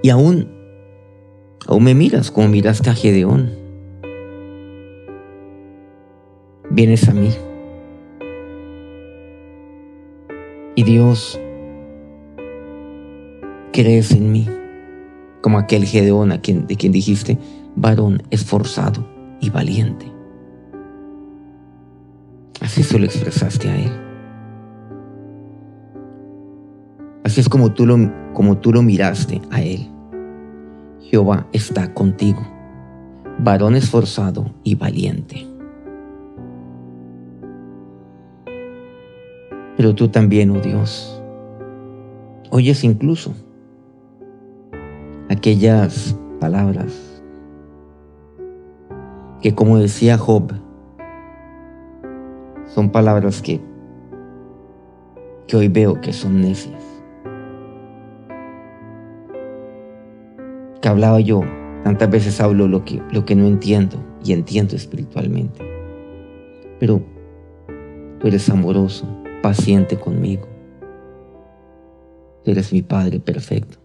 Y 0.03 0.11
aún, 0.11 0.47
aún 1.67 1.85
me 1.85 1.95
miras 1.95 2.31
como 2.31 2.49
miraste 2.49 2.91
a 2.91 2.95
Gedeón. 2.95 3.51
Vienes 6.69 7.09
a 7.09 7.15
mí. 7.15 7.31
Y 10.79 10.83
Dios, 10.83 11.41
crees 13.73 14.13
en 14.13 14.31
mí, 14.31 14.47
como 15.41 15.59
aquel 15.59 15.87
Gedeón 15.87 16.33
a 16.33 16.43
quien, 16.43 16.67
de 16.67 16.77
quien 16.77 16.93
dijiste, 16.93 17.39
varón 17.77 18.23
esforzado 18.31 19.09
y 19.41 19.49
valiente. 19.49 20.13
Así 22.61 22.83
se 22.83 22.99
lo 22.99 23.07
expresaste 23.07 23.71
a 23.71 23.77
él. 23.79 23.93
Así 27.25 27.41
es 27.41 27.49
como 27.49 27.73
tú 27.73 27.87
lo, 27.87 27.97
como 28.35 28.59
tú 28.59 28.71
lo 28.71 28.83
miraste 28.83 29.41
a 29.51 29.63
él. 29.63 29.91
Jehová 31.01 31.47
está 31.55 31.95
contigo, 31.95 32.47
varón 33.39 33.77
esforzado 33.77 34.55
y 34.63 34.75
valiente. 34.75 35.56
Pero 39.77 39.95
tú 39.95 40.09
también, 40.09 40.51
oh 40.51 40.61
Dios, 40.61 41.23
oyes 42.51 42.83
incluso 42.85 43.35
aquellas 45.29 46.17
palabras 46.41 47.23
que 49.41 49.55
como 49.55 49.79
decía 49.79 50.19
Job, 50.19 50.53
son 52.67 52.91
palabras 52.91 53.43
que, 53.43 53.61
que 55.47 55.57
hoy 55.57 55.69
veo 55.69 56.01
que 56.01 56.13
son 56.13 56.41
necias. 56.41 56.83
Que 60.81 60.89
hablaba 60.89 61.21
yo, 61.21 61.43
tantas 61.85 62.11
veces 62.11 62.41
hablo 62.41 62.67
lo 62.67 62.85
que, 62.85 63.03
lo 63.13 63.25
que 63.25 63.37
no 63.37 63.47
entiendo 63.47 63.97
y 64.25 64.33
entiendo 64.33 64.75
espiritualmente. 64.75 65.65
Pero 66.81 67.01
tú 68.19 68.27
eres 68.27 68.49
amoroso, 68.51 69.07
paciente 69.47 69.97
conmigo. 69.97 70.49
Eres 72.45 72.73
mi 72.73 72.83
Padre 72.83 73.21
perfecto. 73.21 73.79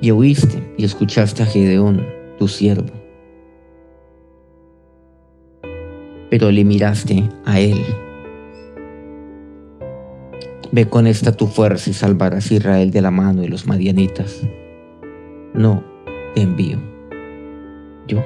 Y 0.00 0.10
oíste 0.10 0.72
y 0.78 0.86
escuchaste 0.86 1.42
a 1.42 1.46
Gedeón, 1.46 2.06
tu 2.38 2.48
siervo. 2.48 2.88
Pero 6.30 6.50
le 6.50 6.64
miraste 6.64 7.28
a 7.44 7.60
él. 7.60 7.84
Ve 10.72 10.88
con 10.88 11.06
esta 11.06 11.32
tu 11.32 11.48
fuerza 11.48 11.90
y 11.90 11.92
salvarás 11.92 12.50
a 12.50 12.54
Israel 12.54 12.90
de 12.92 13.02
la 13.02 13.10
mano 13.10 13.42
de 13.42 13.48
los 13.50 13.66
madianitas. 13.66 14.40
No 15.52 15.84
te 16.34 16.40
envío. 16.40 16.78
Yo. 18.08 18.22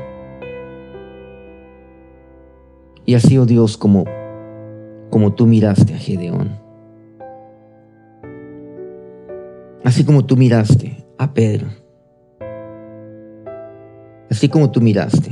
Y 3.05 3.15
así, 3.15 3.37
oh 3.37 3.47
Dios, 3.47 3.77
como, 3.77 4.05
como 5.15 5.33
tú 5.33 5.47
miraste 5.47 5.95
a 5.95 5.97
Gedeón. 5.97 6.59
Así 9.85 10.03
como 10.03 10.27
tú 10.27 10.37
miraste 10.37 11.07
a 11.19 11.33
Pedro. 11.33 11.69
Así 14.29 14.49
como 14.49 14.73
tú 14.73 14.81
miraste 14.81 15.31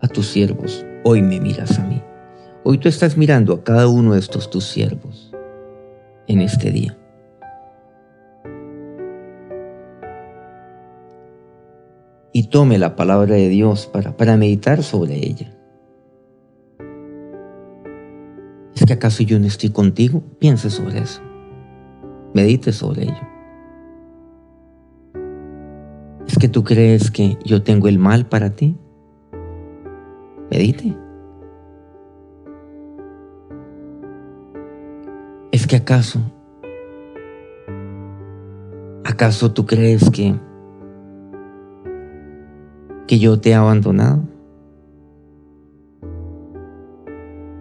a 0.00 0.08
tus 0.08 0.26
siervos, 0.26 0.84
hoy 1.04 1.22
me 1.22 1.38
miras 1.38 1.78
a 1.78 1.84
mí. 1.84 2.02
Hoy 2.64 2.78
tú 2.78 2.88
estás 2.88 3.16
mirando 3.16 3.54
a 3.54 3.62
cada 3.62 3.86
uno 3.86 4.14
de 4.14 4.18
estos 4.18 4.50
tus 4.50 4.64
siervos 4.64 5.32
en 6.26 6.40
este 6.40 6.72
día. 6.72 6.98
Y 12.32 12.48
tome 12.48 12.78
la 12.78 12.96
palabra 12.96 13.36
de 13.36 13.48
Dios 13.48 13.86
para, 13.86 14.16
para 14.16 14.36
meditar 14.36 14.82
sobre 14.82 15.14
ella. 15.24 15.55
¿Es 18.76 18.84
que 18.84 18.92
acaso 18.92 19.22
yo 19.22 19.40
no 19.40 19.46
estoy 19.46 19.70
contigo? 19.70 20.22
Piense 20.38 20.68
sobre 20.68 20.98
eso. 20.98 21.22
Medite 22.34 22.72
sobre 22.72 23.04
ello. 23.04 23.36
¿Es 26.28 26.38
que 26.38 26.48
tú 26.48 26.62
crees 26.62 27.10
que 27.10 27.38
yo 27.42 27.62
tengo 27.62 27.88
el 27.88 27.98
mal 27.98 28.26
para 28.26 28.50
ti? 28.50 28.76
Medite. 30.50 30.94
¿Es 35.52 35.66
que 35.66 35.76
acaso, 35.76 36.20
acaso 39.04 39.52
tú 39.52 39.64
crees 39.64 40.10
que, 40.10 40.38
que 43.06 43.18
yo 43.18 43.40
te 43.40 43.50
he 43.50 43.54
abandonado? 43.54 44.35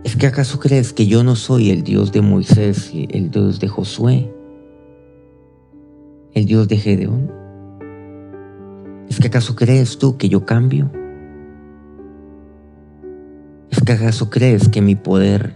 ¿Es 0.05 0.15
que 0.15 0.27
acaso 0.27 0.59
crees 0.59 0.93
que 0.93 1.07
yo 1.07 1.23
no 1.23 1.35
soy 1.35 1.71
el 1.71 1.81
Dios 1.81 2.11
de 2.11 2.21
Moisés, 2.21 2.91
el 2.93 3.31
Dios 3.31 3.59
de 3.59 3.67
Josué, 3.67 4.31
el 6.35 6.45
Dios 6.45 6.67
de 6.67 6.77
Gedeón? 6.77 7.31
¿Es 9.09 9.19
que 9.19 9.29
acaso 9.29 9.55
crees 9.55 9.97
tú 9.97 10.15
que 10.15 10.29
yo 10.29 10.45
cambio? 10.45 10.91
¿Es 13.71 13.81
que 13.83 13.93
acaso 13.93 14.29
crees 14.29 14.69
que 14.69 14.79
mi 14.83 14.93
poder 14.93 15.55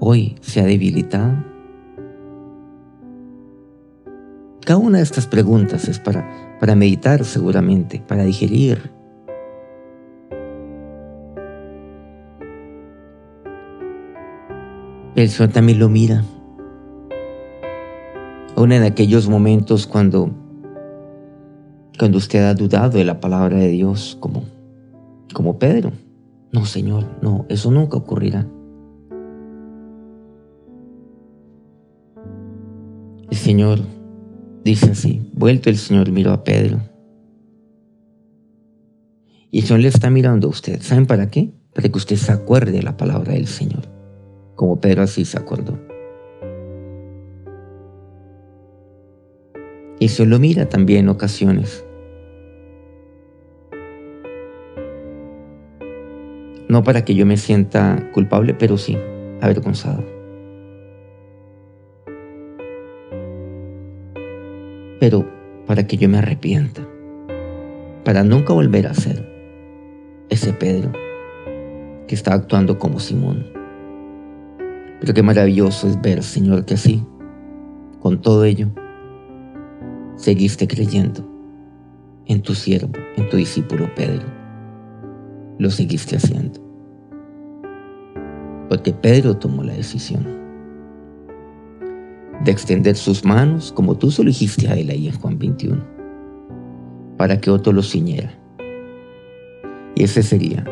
hoy 0.00 0.34
se 0.40 0.60
ha 0.60 0.64
debilitado? 0.64 1.32
Cada 4.66 4.78
una 4.80 4.98
de 4.98 5.04
estas 5.04 5.28
preguntas 5.28 5.86
es 5.86 6.00
para, 6.00 6.58
para 6.58 6.74
meditar 6.74 7.24
seguramente, 7.24 8.02
para 8.04 8.24
digerir. 8.24 8.90
El 15.16 15.28
Señor 15.28 15.52
también 15.52 15.78
lo 15.78 15.88
mira. 15.88 16.24
Aún 18.56 18.72
en 18.72 18.82
aquellos 18.82 19.28
momentos 19.28 19.86
cuando 19.86 20.30
cuando 21.98 22.18
usted 22.18 22.44
ha 22.44 22.54
dudado 22.54 22.98
de 22.98 23.04
la 23.04 23.20
palabra 23.20 23.58
de 23.58 23.68
Dios 23.68 24.16
como, 24.20 24.44
como 25.32 25.58
Pedro. 25.58 25.92
No, 26.52 26.66
Señor, 26.66 27.04
no, 27.22 27.46
eso 27.48 27.70
nunca 27.70 27.96
ocurrirá. 27.96 28.46
El 33.30 33.36
Señor 33.36 33.80
dice 34.64 34.90
así, 34.92 35.30
vuelto 35.32 35.70
el 35.70 35.76
Señor 35.76 36.10
miró 36.10 36.32
a 36.32 36.44
Pedro. 36.44 36.80
Y 39.50 39.60
el 39.60 39.64
Señor 39.64 39.80
le 39.80 39.88
está 39.88 40.10
mirando 40.10 40.48
a 40.48 40.50
usted. 40.50 40.80
¿Saben 40.82 41.06
para 41.06 41.30
qué? 41.30 41.52
Para 41.74 41.88
que 41.88 41.98
usted 41.98 42.16
se 42.16 42.32
acuerde 42.32 42.72
de 42.72 42.82
la 42.82 42.96
palabra 42.96 43.34
del 43.34 43.46
Señor, 43.46 43.88
como 44.54 44.80
Pedro 44.80 45.02
así 45.02 45.24
se 45.24 45.38
acordó. 45.38 45.78
Y 49.98 50.08
se 50.08 50.26
lo 50.26 50.38
mira 50.38 50.68
también 50.68 51.00
en 51.00 51.08
ocasiones. 51.08 51.84
No 56.68 56.82
para 56.82 57.04
que 57.04 57.14
yo 57.14 57.24
me 57.24 57.36
sienta 57.36 58.10
culpable, 58.12 58.54
pero 58.54 58.76
sí 58.76 58.98
avergonzado. 59.40 60.04
Pero 64.98 65.26
para 65.66 65.86
que 65.86 65.96
yo 65.96 66.08
me 66.08 66.18
arrepienta. 66.18 66.86
Para 68.04 68.24
nunca 68.24 68.52
volver 68.52 68.86
a 68.86 68.94
ser 68.94 69.24
ese 70.28 70.52
Pedro 70.52 70.92
que 72.06 72.14
está 72.14 72.34
actuando 72.34 72.78
como 72.78 73.00
Simón. 73.00 73.53
Pero 75.00 75.14
qué 75.14 75.22
maravilloso 75.22 75.88
es 75.88 76.00
ver, 76.00 76.22
Señor, 76.22 76.64
que 76.64 76.74
así, 76.74 77.04
con 78.00 78.20
todo 78.20 78.44
ello, 78.44 78.68
seguiste 80.16 80.66
creyendo 80.68 81.28
en 82.26 82.42
tu 82.42 82.54
siervo, 82.54 82.92
en 83.16 83.28
tu 83.28 83.36
discípulo 83.36 83.92
Pedro. 83.94 84.24
Lo 85.58 85.70
seguiste 85.70 86.16
haciendo. 86.16 86.60
Porque 88.68 88.92
Pedro 88.92 89.36
tomó 89.36 89.62
la 89.62 89.74
decisión 89.74 90.26
de 92.44 92.50
extender 92.50 92.96
sus 92.96 93.24
manos 93.24 93.72
como 93.72 93.96
tú 93.96 94.10
se 94.10 94.24
dijiste 94.24 94.68
a 94.68 94.74
él 94.74 94.90
ahí 94.90 95.08
en 95.08 95.18
Juan 95.18 95.38
21, 95.38 95.82
para 97.16 97.40
que 97.40 97.50
otro 97.50 97.72
lo 97.72 97.82
ciñera. 97.82 98.32
Y 99.94 100.04
ese 100.04 100.22
sería 100.22 100.64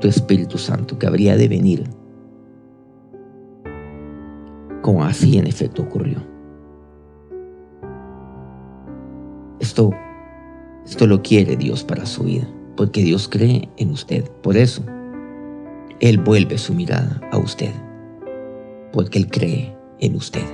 tu 0.00 0.08
Espíritu 0.08 0.58
Santo 0.58 0.98
que 0.98 1.06
habría 1.06 1.36
de 1.36 1.48
venir, 1.48 1.84
como 4.84 5.02
así 5.02 5.38
en 5.38 5.46
efecto 5.46 5.80
ocurrió. 5.80 6.18
Esto, 9.58 9.92
esto 10.84 11.06
lo 11.06 11.22
quiere 11.22 11.56
Dios 11.56 11.82
para 11.82 12.04
su 12.04 12.24
vida, 12.24 12.46
porque 12.76 13.02
Dios 13.02 13.26
cree 13.26 13.70
en 13.78 13.90
usted. 13.92 14.30
Por 14.42 14.58
eso, 14.58 14.84
Él 16.00 16.18
vuelve 16.18 16.58
su 16.58 16.74
mirada 16.74 17.18
a 17.32 17.38
usted, 17.38 17.72
porque 18.92 19.18
Él 19.20 19.30
cree 19.30 19.74
en 20.00 20.16
usted. 20.16 20.44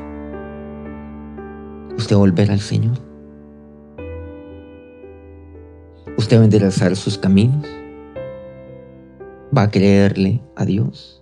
¿Usted 1.96 2.14
volverá 2.14 2.52
al 2.52 2.60
Señor? 2.60 2.98
¿Usted 6.16 6.36
va 6.36 6.42
a 6.42 6.44
enderezar 6.44 6.94
sus 6.94 7.18
caminos? 7.18 7.66
¿Va 9.56 9.62
a 9.62 9.70
creerle 9.72 10.40
a 10.54 10.64
Dios? 10.64 11.19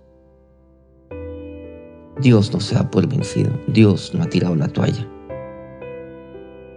Dios 2.21 2.53
no 2.53 2.59
se 2.59 2.75
da 2.75 2.91
por 2.91 3.07
vencido. 3.07 3.51
Dios 3.67 4.13
no 4.13 4.23
ha 4.23 4.27
tirado 4.27 4.55
la 4.55 4.67
toalla. 4.67 5.07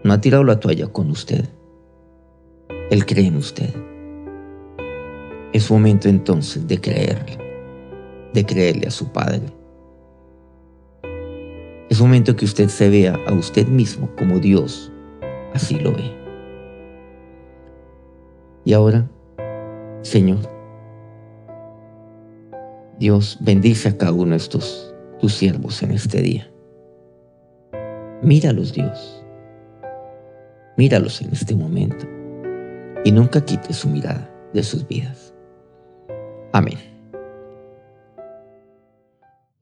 No 0.04 0.12
ha 0.12 0.20
tirado 0.20 0.44
la 0.44 0.60
toalla 0.60 0.86
con 0.86 1.10
usted. 1.10 1.48
Él 2.90 3.04
cree 3.06 3.26
en 3.26 3.36
usted. 3.36 3.74
Es 5.52 5.68
momento 5.70 6.08
entonces 6.08 6.66
de 6.68 6.80
creerle, 6.80 7.38
de 8.32 8.46
creerle 8.46 8.86
a 8.86 8.90
su 8.90 9.10
Padre. 9.10 9.42
Es 11.90 12.00
momento 12.00 12.36
que 12.36 12.44
usted 12.44 12.68
se 12.68 12.88
vea 12.88 13.18
a 13.26 13.32
usted 13.34 13.66
mismo 13.66 14.08
como 14.16 14.38
Dios 14.38 14.92
así 15.54 15.78
lo 15.78 15.92
ve. 15.92 16.10
Y 18.64 18.72
ahora, 18.74 19.10
Señor, 20.02 20.38
Dios 22.98 23.38
bendice 23.40 23.88
a 23.88 23.98
cada 23.98 24.12
uno 24.12 24.30
de 24.30 24.36
estos 24.36 24.91
tus 25.22 25.34
siervos 25.34 25.80
en 25.84 25.92
este 25.92 26.20
día. 26.20 26.50
Míralos, 28.22 28.72
Dios. 28.72 29.22
Míralos 30.76 31.22
en 31.22 31.32
este 31.32 31.54
momento 31.54 32.08
y 33.04 33.12
nunca 33.12 33.44
quite 33.44 33.72
su 33.72 33.88
mirada 33.88 34.28
de 34.52 34.64
sus 34.64 34.86
vidas. 34.88 35.32
Amén. 36.52 36.76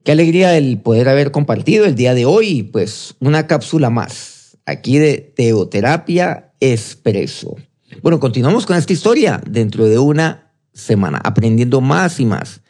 Qué 0.03 0.11
alegría 0.11 0.57
el 0.57 0.79
poder 0.79 1.07
haber 1.07 1.29
compartido 1.29 1.85
el 1.85 1.93
día 1.93 2.15
de 2.15 2.25
hoy, 2.25 2.63
pues 2.63 3.15
una 3.19 3.45
cápsula 3.45 3.91
más 3.91 4.57
aquí 4.65 4.97
de 4.97 5.19
Teoterapia 5.19 6.53
Expreso. 6.59 7.55
Bueno, 8.01 8.19
continuamos 8.19 8.65
con 8.65 8.77
esta 8.77 8.93
historia 8.93 9.39
dentro 9.47 9.85
de 9.85 9.99
una 9.99 10.55
semana, 10.73 11.19
aprendiendo 11.23 11.81
más 11.81 12.19
y 12.19 12.25
más. 12.25 12.61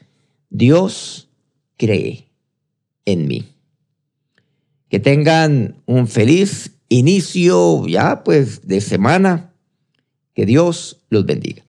Dios 0.50 1.30
cree 1.78 2.31
en 3.06 3.28
mí. 3.28 3.46
Que 4.90 5.00
tengan 5.00 5.76
un 5.86 6.08
feliz 6.08 6.72
inicio 6.90 7.88
ya 7.88 8.24
pues 8.24 8.68
de 8.68 8.82
semana. 8.82 9.54
Que 10.34 10.46
Dios 10.46 11.02
los 11.10 11.26
bendiga. 11.26 11.60